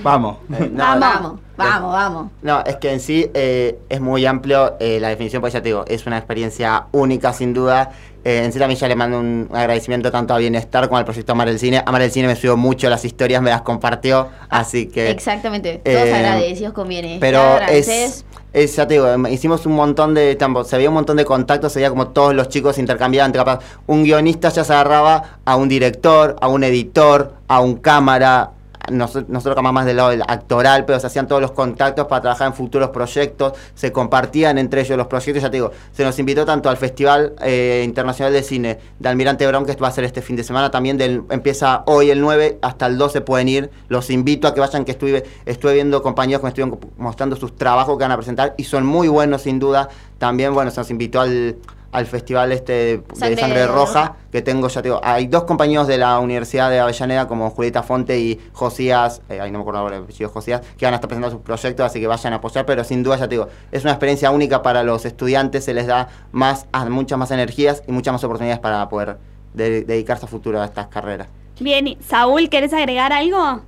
Vamos. 0.02 0.38
Eh, 0.52 0.68
no, 0.72 0.84
vamos, 0.84 1.00
no. 1.00 1.00
vamos, 1.00 1.40
vamos, 1.56 1.92
vamos. 1.92 2.32
No, 2.42 2.60
es 2.64 2.76
que 2.76 2.92
en 2.92 3.00
sí 3.00 3.30
eh, 3.34 3.78
es 3.88 4.00
muy 4.00 4.26
amplio 4.26 4.76
eh, 4.80 4.98
la 5.00 5.08
definición, 5.08 5.40
pues 5.40 5.52
ya 5.52 5.62
te 5.62 5.68
digo, 5.68 5.84
es 5.86 6.06
una 6.06 6.18
experiencia 6.18 6.86
única 6.92 7.32
sin 7.32 7.54
duda. 7.54 7.92
Eh, 8.26 8.44
en 8.44 8.52
sí 8.52 8.58
también 8.58 8.76
ya 8.76 8.88
le 8.88 8.96
mando 8.96 9.20
un 9.20 9.48
agradecimiento 9.52 10.10
tanto 10.10 10.34
a 10.34 10.38
Bienestar 10.38 10.88
como 10.88 10.98
al 10.98 11.04
proyecto 11.04 11.30
Amar 11.30 11.48
el 11.48 11.60
Cine. 11.60 11.80
Amar 11.86 12.02
el 12.02 12.10
Cine 12.10 12.26
me 12.26 12.34
subió 12.34 12.56
mucho 12.56 12.90
las 12.90 13.04
historias, 13.04 13.40
me 13.40 13.50
las 13.50 13.62
compartió, 13.62 14.30
así 14.48 14.86
que... 14.86 15.10
Exactamente, 15.10 15.80
todos 15.84 15.96
eh, 15.96 16.12
agradecidos 16.12 16.72
con 16.72 16.88
Bienestar, 16.88 17.20
Pero 17.20 17.60
es, 17.70 18.24
es, 18.52 18.74
ya 18.74 18.88
te 18.88 18.94
digo, 18.94 19.06
em, 19.06 19.26
hicimos 19.26 19.64
un 19.66 19.74
montón 19.74 20.12
de, 20.14 20.34
tampo, 20.34 20.64
se 20.64 20.76
veía 20.76 20.88
un 20.88 20.96
montón 20.96 21.18
de 21.18 21.24
contactos, 21.24 21.72
se 21.72 21.78
veía 21.78 21.90
como 21.90 22.08
todos 22.08 22.34
los 22.34 22.48
chicos 22.48 22.78
intercambiaban, 22.78 23.30
capaz, 23.30 23.60
un 23.86 24.02
guionista 24.02 24.48
ya 24.48 24.64
se 24.64 24.72
agarraba 24.72 25.38
a 25.44 25.54
un 25.54 25.68
director, 25.68 26.34
a 26.40 26.48
un 26.48 26.64
editor, 26.64 27.32
a 27.46 27.60
un 27.60 27.76
cámara, 27.76 28.50
nosotros, 28.90 29.28
nosotros 29.28 29.62
más 29.72 29.86
del 29.86 29.96
lado 29.96 30.10
del 30.10 30.22
actoral, 30.22 30.84
pero 30.84 31.00
se 31.00 31.06
hacían 31.06 31.26
todos 31.26 31.40
los 31.40 31.52
contactos 31.52 32.06
para 32.06 32.22
trabajar 32.22 32.48
en 32.48 32.54
futuros 32.54 32.90
proyectos, 32.90 33.54
se 33.74 33.92
compartían 33.92 34.58
entre 34.58 34.82
ellos 34.82 34.96
los 34.96 35.06
proyectos, 35.06 35.42
ya 35.42 35.50
te 35.50 35.56
digo, 35.56 35.72
se 35.92 36.04
nos 36.04 36.18
invitó 36.18 36.44
tanto 36.44 36.68
al 36.68 36.76
Festival 36.76 37.34
eh, 37.42 37.82
Internacional 37.84 38.32
de 38.32 38.42
Cine 38.42 38.78
de 38.98 39.08
Almirante 39.08 39.46
Brown, 39.46 39.64
que 39.64 39.74
va 39.76 39.88
a 39.88 39.92
ser 39.92 40.04
este 40.04 40.22
fin 40.22 40.36
de 40.36 40.44
semana, 40.44 40.70
también 40.70 40.98
empieza 41.30 41.82
hoy 41.86 42.10
el 42.10 42.20
9 42.20 42.58
hasta 42.62 42.86
el 42.86 42.98
12 42.98 43.20
pueden 43.22 43.48
ir, 43.48 43.70
los 43.88 44.10
invito 44.10 44.48
a 44.48 44.54
que 44.54 44.60
vayan, 44.60 44.84
que 44.84 44.92
estuve, 44.92 45.24
estuve 45.44 45.74
viendo 45.74 46.02
compañeros 46.02 46.40
que 46.40 46.44
me 46.44 46.48
estuvieron 46.48 46.78
mostrando 46.96 47.36
sus 47.36 47.56
trabajos 47.56 47.96
que 47.96 48.04
van 48.04 48.12
a 48.12 48.16
presentar 48.16 48.54
y 48.56 48.64
son 48.64 48.86
muy 48.86 49.08
buenos 49.08 49.42
sin 49.42 49.58
duda, 49.58 49.88
también 50.18 50.54
bueno, 50.54 50.70
se 50.70 50.80
nos 50.80 50.90
invitó 50.90 51.20
al 51.20 51.56
al 51.96 52.04
festival 52.04 52.52
este 52.52 52.72
de 52.98 53.02
Sangre 53.14 53.40
Sangre, 53.40 53.66
Roja, 53.66 54.16
que 54.30 54.42
tengo, 54.42 54.68
ya 54.68 54.82
te 54.82 54.88
digo, 54.88 55.00
hay 55.02 55.28
dos 55.28 55.44
compañeros 55.44 55.86
de 55.86 55.96
la 55.96 56.18
Universidad 56.18 56.68
de 56.68 56.78
Avellaneda, 56.78 57.26
como 57.26 57.48
Julieta 57.48 57.82
Fonte 57.82 58.18
y 58.18 58.38
Josías, 58.52 59.22
eh, 59.30 59.40
ahí 59.40 59.50
no 59.50 59.58
me 59.58 59.62
acuerdo 59.62 59.80
ahora 59.80 59.96
el 59.96 60.02
apellido 60.02 60.28
Josías, 60.28 60.60
que 60.76 60.84
van 60.84 60.92
a 60.92 60.96
estar 60.96 61.08
presentando 61.08 61.34
sus 61.34 61.42
proyectos, 61.42 61.86
así 61.86 61.98
que 61.98 62.06
vayan 62.06 62.34
a 62.34 62.36
apoyar, 62.36 62.66
pero 62.66 62.84
sin 62.84 63.02
duda, 63.02 63.16
ya 63.16 63.28
te 63.28 63.36
digo, 63.36 63.48
es 63.72 63.82
una 63.82 63.92
experiencia 63.92 64.30
única 64.30 64.60
para 64.60 64.82
los 64.82 65.06
estudiantes, 65.06 65.64
se 65.64 65.72
les 65.72 65.86
da 65.86 66.08
más, 66.32 66.66
muchas 66.90 67.18
más 67.18 67.30
energías 67.30 67.82
y 67.88 67.92
muchas 67.92 68.12
más 68.12 68.22
oportunidades 68.24 68.60
para 68.60 68.86
poder 68.90 69.16
de- 69.54 69.84
dedicarse 69.84 70.26
a 70.26 70.28
futuro 70.28 70.60
a 70.60 70.66
estas 70.66 70.88
carreras. 70.88 71.28
Bien, 71.58 71.86
y 71.86 71.96
Saúl, 72.02 72.50
¿querés 72.50 72.74
agregar 72.74 73.14
algo? 73.14 73.62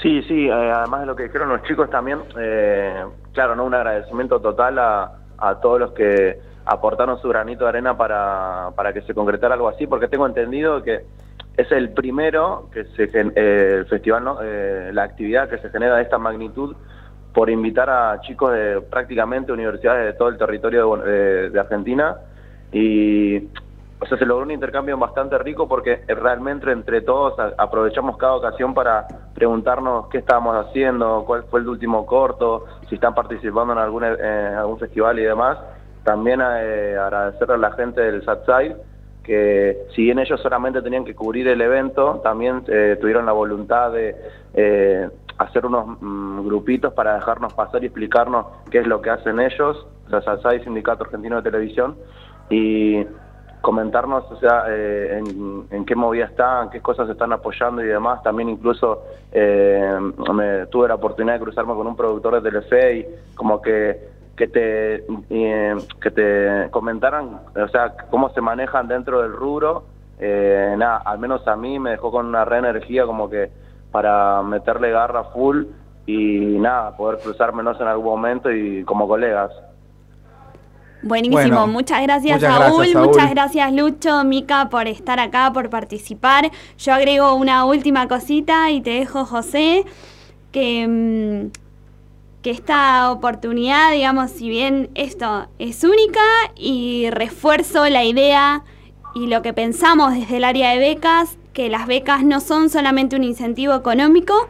Sí, 0.00 0.22
sí, 0.22 0.46
eh, 0.46 0.52
además 0.52 1.00
de 1.00 1.06
lo 1.06 1.14
que 1.14 1.24
dijeron 1.24 1.50
los 1.50 1.62
chicos 1.64 1.90
también, 1.90 2.18
eh, 2.40 3.04
claro, 3.34 3.54
¿no? 3.56 3.64
un 3.66 3.74
agradecimiento 3.74 4.40
total 4.40 4.78
a, 4.78 5.12
a 5.36 5.60
todos 5.60 5.78
los 5.80 5.92
que 5.92 6.50
aportaron 6.64 7.20
su 7.20 7.28
granito 7.28 7.64
de 7.64 7.70
arena 7.70 7.96
para, 7.96 8.70
para 8.76 8.92
que 8.92 9.02
se 9.02 9.14
concretara 9.14 9.54
algo 9.54 9.68
así, 9.68 9.86
porque 9.86 10.08
tengo 10.08 10.26
entendido 10.26 10.82
que 10.82 11.04
es 11.56 11.70
el 11.72 11.90
primero 11.90 12.68
que 12.72 12.84
se 12.96 13.04
eh, 13.04 13.74
el 13.78 13.86
festival, 13.86 14.24
¿no? 14.24 14.38
Eh, 14.42 14.90
la 14.92 15.02
actividad 15.02 15.48
que 15.48 15.58
se 15.58 15.70
genera 15.70 15.96
de 15.96 16.02
esta 16.02 16.18
magnitud 16.18 16.74
por 17.34 17.50
invitar 17.50 17.88
a 17.90 18.20
chicos 18.20 18.52
de 18.52 18.80
prácticamente 18.80 19.52
universidades 19.52 20.06
de 20.06 20.18
todo 20.18 20.28
el 20.28 20.38
territorio 20.38 20.96
de, 20.96 21.50
de 21.50 21.60
Argentina 21.60 22.16
y 22.72 23.48
o 24.02 24.06
sea, 24.06 24.18
se 24.18 24.26
logró 24.26 24.44
un 24.44 24.50
intercambio 24.50 24.98
bastante 24.98 25.38
rico 25.38 25.68
porque 25.68 26.02
realmente 26.08 26.72
entre 26.72 27.02
todos 27.02 27.34
aprovechamos 27.56 28.16
cada 28.16 28.34
ocasión 28.34 28.74
para 28.74 29.06
preguntarnos 29.32 30.08
qué 30.08 30.18
estábamos 30.18 30.66
haciendo, 30.66 31.22
cuál 31.24 31.44
fue 31.44 31.60
el 31.60 31.68
último 31.68 32.04
corto, 32.04 32.64
si 32.88 32.96
están 32.96 33.14
participando 33.14 33.72
en 33.74 33.78
algún, 33.78 34.02
eh, 34.04 34.54
algún 34.58 34.80
festival 34.80 35.20
y 35.20 35.22
demás. 35.22 35.56
También 36.04 36.40
eh, 36.40 36.96
agradecerle 36.98 37.54
a 37.54 37.58
la 37.58 37.72
gente 37.72 38.00
del 38.00 38.24
SATSAI 38.24 38.76
que 39.22 39.86
si 39.94 40.02
bien 40.02 40.18
ellos 40.18 40.40
solamente 40.40 40.82
tenían 40.82 41.04
que 41.04 41.14
cubrir 41.14 41.46
el 41.46 41.60
evento, 41.60 42.20
también 42.24 42.64
eh, 42.66 42.98
tuvieron 43.00 43.24
la 43.24 43.30
voluntad 43.30 43.92
de 43.92 44.16
eh, 44.52 45.08
hacer 45.38 45.64
unos 45.64 45.96
mm, 46.00 46.44
grupitos 46.44 46.92
para 46.92 47.14
dejarnos 47.14 47.54
pasar 47.54 47.84
y 47.84 47.86
explicarnos 47.86 48.46
qué 48.68 48.80
es 48.80 48.86
lo 48.88 49.00
que 49.00 49.10
hacen 49.10 49.38
ellos, 49.38 49.86
o 50.06 50.10
sea, 50.10 50.22
SATSAI, 50.22 50.64
Sindicato 50.64 51.04
Argentino 51.04 51.36
de 51.36 51.42
Televisión, 51.42 51.96
y 52.50 53.06
comentarnos, 53.60 54.28
o 54.28 54.36
sea, 54.40 54.64
en, 54.68 55.84
qué 55.86 55.94
movida 55.94 56.24
están, 56.24 56.68
qué 56.70 56.80
cosas 56.80 57.08
están 57.08 57.32
apoyando 57.32 57.80
y 57.80 57.86
demás. 57.86 58.20
También 58.24 58.48
incluso 58.48 59.04
me 59.32 60.66
tuve 60.66 60.88
la 60.88 60.96
oportunidad 60.96 61.34
de 61.34 61.44
cruzarme 61.44 61.72
con 61.74 61.86
un 61.86 61.94
productor 61.94 62.42
de 62.42 62.50
Telefe 62.50 62.96
y 62.96 63.06
como 63.36 63.62
que 63.62 64.11
que 64.36 64.48
te 64.48 65.04
eh, 65.30 65.76
que 66.00 66.10
te 66.10 66.70
comentaran, 66.70 67.40
o 67.54 67.68
sea, 67.68 67.94
cómo 68.10 68.30
se 68.30 68.40
manejan 68.40 68.88
dentro 68.88 69.22
del 69.22 69.32
rubro. 69.32 69.84
Eh, 70.18 70.74
nada, 70.78 71.02
al 71.04 71.18
menos 71.18 71.46
a 71.48 71.56
mí 71.56 71.78
me 71.78 71.90
dejó 71.90 72.10
con 72.10 72.26
una 72.26 72.44
re 72.44 72.58
energía 72.58 73.04
como 73.06 73.28
que 73.28 73.50
para 73.90 74.42
meterle 74.42 74.90
garra 74.90 75.24
full 75.24 75.64
y 76.06 76.58
nada, 76.58 76.96
poder 76.96 77.20
cruzármenos 77.20 77.80
en 77.80 77.86
algún 77.86 78.06
momento 78.06 78.50
y 78.50 78.84
como 78.84 79.06
colegas. 79.06 79.50
Buenísimo, 81.02 81.36
Bueno, 81.36 81.66
muchas 81.66 82.00
gracias 82.02 82.36
muchas 82.36 82.54
Saúl, 82.54 82.76
gracias, 82.76 82.92
Saúl. 82.92 83.06
muchas 83.08 83.30
gracias 83.30 83.72
Lucho, 83.72 84.24
Mica 84.24 84.68
por 84.70 84.86
estar 84.86 85.18
acá, 85.18 85.50
por 85.52 85.68
participar. 85.68 86.50
Yo 86.78 86.94
agrego 86.94 87.34
una 87.34 87.64
última 87.64 88.06
cosita 88.06 88.70
y 88.70 88.80
te 88.80 88.90
dejo 88.90 89.24
José, 89.24 89.84
que, 90.52 90.86
mm, 90.86 91.61
que 92.42 92.50
esta 92.50 93.10
oportunidad, 93.12 93.92
digamos, 93.92 94.30
si 94.32 94.48
bien 94.48 94.90
esto 94.94 95.46
es 95.58 95.84
única 95.84 96.20
y 96.56 97.08
refuerzo 97.10 97.88
la 97.88 98.04
idea 98.04 98.64
y 99.14 99.26
lo 99.28 99.42
que 99.42 99.52
pensamos 99.52 100.12
desde 100.14 100.38
el 100.38 100.44
área 100.44 100.70
de 100.70 100.78
becas, 100.78 101.36
que 101.52 101.68
las 101.68 101.86
becas 101.86 102.24
no 102.24 102.40
son 102.40 102.68
solamente 102.70 103.14
un 103.14 103.24
incentivo 103.24 103.74
económico, 103.74 104.48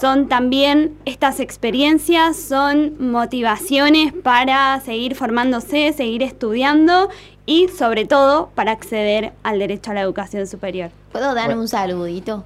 son 0.00 0.28
también 0.28 0.96
estas 1.04 1.40
experiencias, 1.40 2.36
son 2.36 2.94
motivaciones 3.10 4.12
para 4.12 4.80
seguir 4.80 5.14
formándose, 5.14 5.92
seguir 5.92 6.22
estudiando 6.22 7.08
y 7.46 7.68
sobre 7.68 8.04
todo 8.06 8.50
para 8.54 8.72
acceder 8.72 9.32
al 9.42 9.58
derecho 9.58 9.90
a 9.90 9.94
la 9.94 10.00
educación 10.02 10.46
superior. 10.46 10.90
¿Puedo 11.12 11.34
dar 11.34 11.46
Bueno. 11.46 11.60
un 11.62 11.68
saludito? 11.68 12.44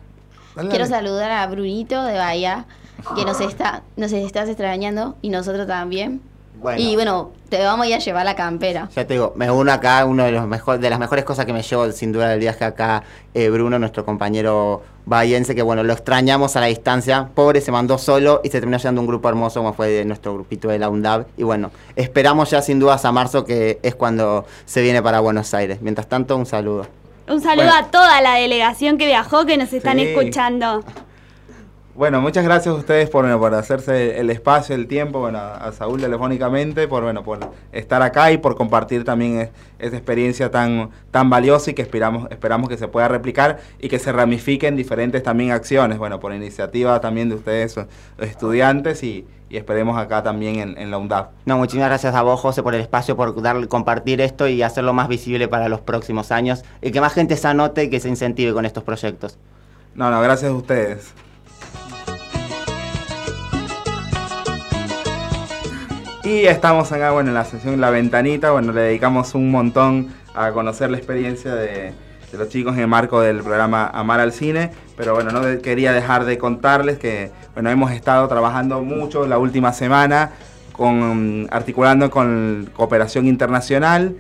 Dale, 0.55 0.69
Quiero 0.71 0.89
dale. 0.89 1.07
saludar 1.07 1.31
a 1.31 1.47
Brunito 1.47 2.03
de 2.05 2.17
Bahía, 2.19 2.67
que 3.15 3.25
nos 3.25 3.41
está, 3.41 3.83
nos 3.97 4.13
estás 4.13 4.49
extrañando 4.49 5.17
y 5.23 5.29
nosotros 5.31 5.67
también. 5.67 6.21
Bueno. 6.59 6.81
Y 6.81 6.95
bueno, 6.95 7.33
te 7.51 7.63
vamos 7.63 7.85
a 7.85 7.89
ir 7.91 7.95
a 7.97 7.99
llevar 7.99 8.25
la 8.25 8.35
campera. 8.35 8.89
Ya 8.97 9.07
te 9.07 9.13
digo, 9.13 9.35
me 9.37 9.51
uno 9.51 9.71
acá, 9.71 10.07
uno 10.07 10.25
de 10.25 10.33
los 10.33 10.47
mejor, 10.47 10.79
de 10.79 10.89
las 10.89 10.99
mejores 10.99 11.23
cosas 11.27 11.45
que 11.45 11.53
me 11.53 11.63
llevo 11.63 11.93
sin 11.93 12.13
duda 12.13 12.29
del 12.31 12.41
viaje 12.41 12.65
acá, 12.65 13.03
eh, 13.35 13.51
Bruno, 13.51 13.79
nuestro 13.79 14.07
compañero 14.07 14.83
bahiense, 15.05 15.55
que 15.55 15.61
bueno, 15.61 15.83
lo 15.83 15.93
extrañamos 15.93 16.57
a 16.57 16.61
la 16.61 16.67
distancia, 16.67 17.29
pobre, 17.35 17.61
se 17.61 17.71
mandó 17.73 17.99
solo 17.99 18.41
y 18.43 18.49
se 18.49 18.59
terminó 18.59 18.79
llevando 18.79 19.03
un 19.03 19.07
grupo 19.07 19.29
hermoso 19.29 19.61
como 19.61 19.75
fue 19.75 19.89
de 19.89 20.05
nuestro 20.07 20.33
grupito 20.33 20.69
de 20.69 20.79
la 20.79 20.89
UNDAB. 20.89 21.27
Y 21.37 21.43
bueno, 21.43 21.71
esperamos 21.95 22.51
ya 22.51 22.63
sin 22.63 22.79
dudas 22.81 23.05
a 23.05 23.13
marzo, 23.13 23.45
que 23.45 23.79
es 23.83 23.95
cuando 23.95 24.47
se 24.65 24.81
viene 24.81 25.03
para 25.03 25.21
Buenos 25.21 25.53
Aires. 25.53 25.83
Mientras 25.83 26.07
tanto, 26.09 26.39
un 26.39 26.47
saludo. 26.47 26.87
Un 27.29 27.43
saludo 27.43 27.67
Bueno. 27.67 27.87
a 27.87 27.91
toda 27.91 28.21
la 28.23 28.37
delegación 28.37 28.97
que 28.97 29.05
viajó, 29.05 29.45
que 29.45 29.59
nos 29.59 29.73
están 29.75 29.99
Sí. 29.99 30.05
escuchando. 30.07 30.83
Bueno, 31.97 32.21
muchas 32.21 32.45
gracias 32.45 32.75
a 32.75 32.79
ustedes 32.79 33.09
por, 33.09 33.25
bueno, 33.25 33.39
por 33.39 33.55
hacerse 33.55 34.21
el 34.21 34.29
espacio, 34.29 34.75
el 34.75 34.87
tiempo, 34.87 35.21
bueno, 35.21 35.39
a 35.39 35.73
Saúl 35.73 35.99
telefónicamente, 35.99 36.89
por 36.89 37.03
bueno, 37.05 37.23
por 37.25 37.39
estar 37.73 38.03
acá 38.03 38.31
y 38.33 38.37
por 38.37 38.55
compartir 38.55 39.03
también 39.03 39.41
es- 39.41 39.49
esa 39.79 39.97
experiencia 39.97 40.51
tan, 40.51 40.91
tan 41.11 41.31
valiosa 41.31 41.71
y 41.71 41.75
que 41.75 41.81
esperamos, 41.81 42.31
esperamos 42.31 42.69
que 42.69 42.77
se 42.77 42.87
pueda 42.87 43.09
replicar 43.09 43.61
y 43.81 43.89
que 43.89 43.99
se 43.99 44.13
ramifiquen 44.13 44.77
diferentes 44.77 45.23
también 45.23 45.53
acciones, 45.53 45.97
bueno, 45.97 46.21
por 46.21 46.35
iniciativa 46.35 47.01
también 47.01 47.31
de 47.31 47.37
ustedes, 47.37 47.75
los 47.77 48.29
estudiantes, 48.29 49.03
y, 49.03 49.27
y 49.49 49.57
esperemos 49.57 49.97
acá 49.97 50.23
también 50.23 50.57
en, 50.57 50.77
en 50.77 50.91
la 50.91 50.99
UNDAP. 50.99 51.31
No, 51.47 51.57
muchísimas 51.57 51.89
gracias 51.89 52.15
a 52.15 52.21
vos, 52.21 52.39
José, 52.39 52.63
por 52.63 52.75
el 52.75 52.83
espacio, 52.83 53.17
por 53.17 53.41
dar, 53.41 53.67
compartir 53.69 54.21
esto 54.21 54.47
y 54.49 54.61
hacerlo 54.63 54.93
más 54.93 55.09
visible 55.09 55.49
para 55.49 55.71
los 55.71 55.81
próximos 55.81 56.31
años 56.31 56.63
y 56.83 56.91
que 56.91 57.01
más 57.01 57.15
gente 57.15 57.39
se 57.39 57.49
anote 57.49 57.85
y 57.85 57.89
que 57.91 58.01
se 58.01 58.11
incentive 58.11 58.53
con 58.53 58.67
estos 58.67 58.85
proyectos. 58.85 59.39
No, 59.95 60.11
no, 60.11 60.21
gracias 60.21 60.51
a 60.51 60.55
ustedes. 60.55 61.15
Y 66.27 66.45
estamos 66.47 66.91
acá, 66.91 67.13
bueno, 67.13 67.29
en 67.29 67.35
la 67.35 67.45
sesión 67.45 67.81
La 67.81 67.91
Ventanita, 67.91 68.51
bueno, 68.51 68.73
le 68.73 68.81
dedicamos 68.81 69.37
un 69.37 69.49
montón 69.49 70.09
a 70.35 70.51
conocer 70.51 70.91
la 70.91 70.97
experiencia 70.97 71.55
de, 71.55 71.93
de 72.33 72.39
los 72.39 72.49
chicos 72.49 72.75
en 72.75 72.81
el 72.81 72.89
marco 72.89 73.21
del 73.21 73.45
programa 73.45 73.87
Amar 73.87 74.19
al 74.19 74.33
Cine, 74.33 74.73
pero 74.97 75.15
bueno, 75.15 75.31
no 75.31 75.63
quería 75.63 75.93
dejar 75.93 76.25
de 76.25 76.37
contarles 76.37 76.99
que, 76.99 77.31
bueno, 77.55 77.71
hemos 77.71 77.93
estado 77.93 78.27
trabajando 78.27 78.83
mucho 78.83 79.25
la 79.29 79.39
última 79.39 79.73
semana, 79.73 80.33
con, 80.73 81.47
articulando 81.53 82.11
con 82.11 82.73
cooperación 82.75 83.29
internacional, 83.29 84.17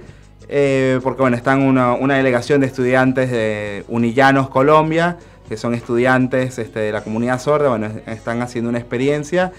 eh, 0.48 1.00
porque 1.02 1.22
bueno, 1.22 1.36
están 1.36 1.60
una, 1.60 1.94
una 1.94 2.14
delegación 2.14 2.60
de 2.60 2.68
estudiantes 2.68 3.32
de 3.32 3.84
Unillanos, 3.88 4.48
Colombia, 4.48 5.16
que 5.48 5.56
son 5.56 5.74
estudiantes 5.74 6.56
este, 6.60 6.78
de 6.78 6.92
la 6.92 7.02
comunidad 7.02 7.40
sorda, 7.40 7.68
bueno, 7.70 7.88
están 8.06 8.42
haciendo 8.42 8.70
una 8.70 8.78
experiencia 8.78 9.50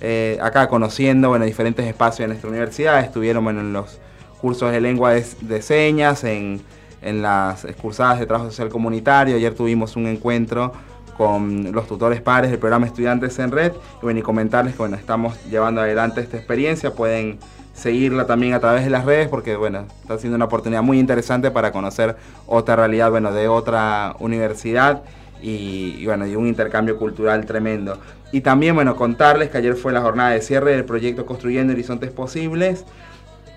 eh, 0.00 0.38
acá 0.42 0.68
conociendo 0.68 1.28
bueno, 1.28 1.44
diferentes 1.44 1.86
espacios 1.86 2.20
de 2.20 2.28
nuestra 2.28 2.48
universidad, 2.50 3.00
estuvieron 3.00 3.44
bueno, 3.44 3.60
en 3.60 3.72
los 3.72 3.98
cursos 4.40 4.72
de 4.72 4.80
lengua 4.80 5.12
de, 5.12 5.62
señas, 5.62 6.24
en, 6.24 6.60
en 7.02 7.22
las 7.22 7.64
excursadas 7.64 8.18
de 8.18 8.26
trabajo 8.26 8.50
social 8.50 8.68
comunitario, 8.68 9.36
ayer 9.36 9.54
tuvimos 9.54 9.96
un 9.96 10.06
encuentro 10.06 10.72
con 11.16 11.72
los 11.72 11.86
tutores 11.86 12.20
pares 12.20 12.50
del 12.50 12.58
programa 12.58 12.86
Estudiantes 12.86 13.38
en 13.38 13.50
Red. 13.50 13.72
Y, 13.72 14.02
bueno, 14.02 14.20
y 14.20 14.22
comentarles 14.22 14.74
que 14.74 14.78
bueno, 14.78 14.96
estamos 14.96 15.42
llevando 15.44 15.80
adelante 15.80 16.20
esta 16.20 16.36
experiencia, 16.36 16.92
pueden 16.94 17.38
seguirla 17.72 18.26
también 18.26 18.54
a 18.54 18.60
través 18.60 18.84
de 18.84 18.90
las 18.90 19.04
redes 19.04 19.28
porque 19.28 19.56
bueno, 19.56 19.86
está 20.02 20.18
siendo 20.18 20.36
una 20.36 20.44
oportunidad 20.44 20.82
muy 20.82 20.98
interesante 20.98 21.50
para 21.50 21.72
conocer 21.72 22.16
otra 22.46 22.76
realidad 22.76 23.10
bueno, 23.10 23.32
de 23.32 23.48
otra 23.48 24.14
universidad 24.20 25.02
y, 25.46 26.06
bueno, 26.06 26.26
y 26.26 26.34
un 26.36 26.46
intercambio 26.46 26.96
cultural 26.96 27.44
tremendo. 27.44 27.98
Y 28.32 28.40
también 28.40 28.74
bueno, 28.74 28.96
contarles 28.96 29.50
que 29.50 29.58
ayer 29.58 29.74
fue 29.74 29.92
la 29.92 30.00
jornada 30.00 30.30
de 30.30 30.40
cierre 30.40 30.72
del 30.72 30.86
proyecto 30.86 31.26
Construyendo 31.26 31.74
Horizontes 31.74 32.10
Posibles, 32.10 32.86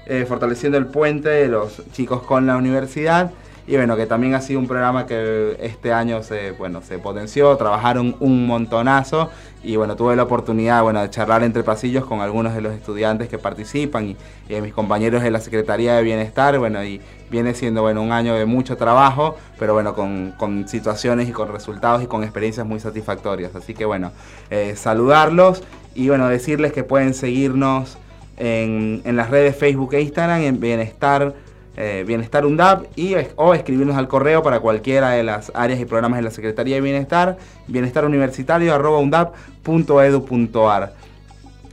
eh, 0.06 0.26
fortaleciendo 0.28 0.78
el 0.78 0.88
puente 0.88 1.30
de 1.30 1.48
los 1.48 1.82
chicos 1.94 2.24
con 2.24 2.46
la 2.46 2.58
universidad. 2.58 3.32
Y 3.68 3.76
bueno, 3.76 3.98
que 3.98 4.06
también 4.06 4.34
ha 4.34 4.40
sido 4.40 4.62
un 4.62 4.68
programa 4.68 5.06
que 5.06 5.58
este 5.60 5.92
año 5.92 6.24
se, 6.24 6.52
bueno, 6.52 6.82
se 6.82 7.00
potenció, 7.00 7.58
trabajaron 7.58 8.16
un 8.22 8.48
montonazo 8.48 9.30
y 9.62 9.76
bueno, 9.76 9.98
tuve 9.98 10.16
la 10.16 10.24
oportunidad 10.24 10.84
bueno, 10.84 11.02
de 11.02 11.10
charlar 11.10 11.44
entre 11.44 11.64
pasillos 11.64 12.06
con 12.06 12.22
algunos 12.22 12.56
de 12.56 12.62
los 12.62 12.74
estudiantes 12.74 13.28
que 13.28 13.38
participan 13.38 14.16
y, 14.50 14.62
mis 14.62 14.74
compañeros 14.74 15.22
de 15.22 15.32
la 15.32 15.42
Secretaría 15.42 15.96
de 15.96 16.04
Bienestar, 16.04 16.58
bueno, 16.58 16.82
y 16.82 17.02
viene 17.30 17.54
siendo 17.54 17.82
bueno, 17.82 18.02
un 18.02 18.14
año 18.14 18.36
de 18.36 18.46
mucho 18.46 18.78
trabajo, 18.78 19.36
pero 19.60 19.74
bueno, 19.74 19.94
con, 19.94 20.34
con 20.38 20.66
situaciones 20.70 21.28
y 21.28 21.34
con 21.34 21.52
resultados 21.52 22.02
y 22.02 22.08
con 22.08 22.24
experiencias 22.24 22.66
muy 22.66 22.80
satisfactorias. 22.80 23.54
Así 23.54 23.74
que 23.74 23.84
bueno, 23.84 24.14
eh, 24.50 24.76
saludarlos 24.78 25.62
y 25.94 26.08
bueno, 26.08 26.30
decirles 26.30 26.72
que 26.72 26.86
pueden 26.86 27.14
seguirnos 27.14 27.98
en, 28.38 29.02
en 29.04 29.18
las 29.18 29.30
redes 29.30 29.58
Facebook 29.58 29.94
e 29.94 30.02
Instagram 30.02 30.42
en 30.44 30.62
Bienestar 30.62 31.34
eh, 31.78 32.04
Bienestar 32.08 32.46
UNDAP 32.46 32.88
y, 32.96 33.14
o 33.36 33.54
escribirnos 33.54 33.96
al 33.96 34.08
correo 34.08 34.42
para 34.42 34.60
cualquiera 34.60 35.12
de 35.12 35.24
las 35.24 35.52
áreas 35.54 35.80
y 35.80 35.86
programas 35.86 36.18
de 36.18 36.24
la 36.24 36.32
Secretaría 36.32 36.76
de 36.76 36.82
Bienestar, 36.82 37.38
bienestaruniversitario 37.68 38.74
arroba 38.74 38.98
undap.edu.ar. 38.98 40.94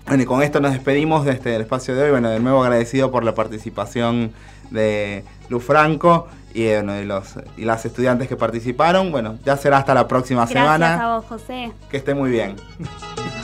Bueno, 0.06 0.22
y 0.22 0.26
con 0.26 0.42
esto 0.42 0.60
nos 0.60 0.72
despedimos 0.72 1.24
de 1.24 1.32
este 1.32 1.48
del 1.48 1.62
espacio 1.62 1.94
de 1.94 2.02
hoy. 2.02 2.10
Bueno, 2.10 2.28
de 2.28 2.38
nuevo 2.38 2.62
agradecido 2.62 3.10
por 3.10 3.24
la 3.24 3.34
participación 3.34 4.32
de 4.70 5.24
Luz 5.48 5.64
Franco 5.64 6.28
y, 6.52 6.66
bueno, 6.66 7.02
los, 7.04 7.36
y 7.56 7.64
las 7.64 7.86
estudiantes 7.86 8.28
que 8.28 8.36
participaron. 8.36 9.10
Bueno, 9.10 9.38
ya 9.42 9.56
será 9.56 9.78
hasta 9.78 9.94
la 9.94 10.06
próxima 10.06 10.42
Gracias 10.42 10.62
semana. 10.62 11.02
a 11.02 11.16
vos, 11.16 11.24
José. 11.26 11.72
Que 11.90 11.96
esté 11.96 12.12
muy 12.14 12.30
bien. 12.30 12.56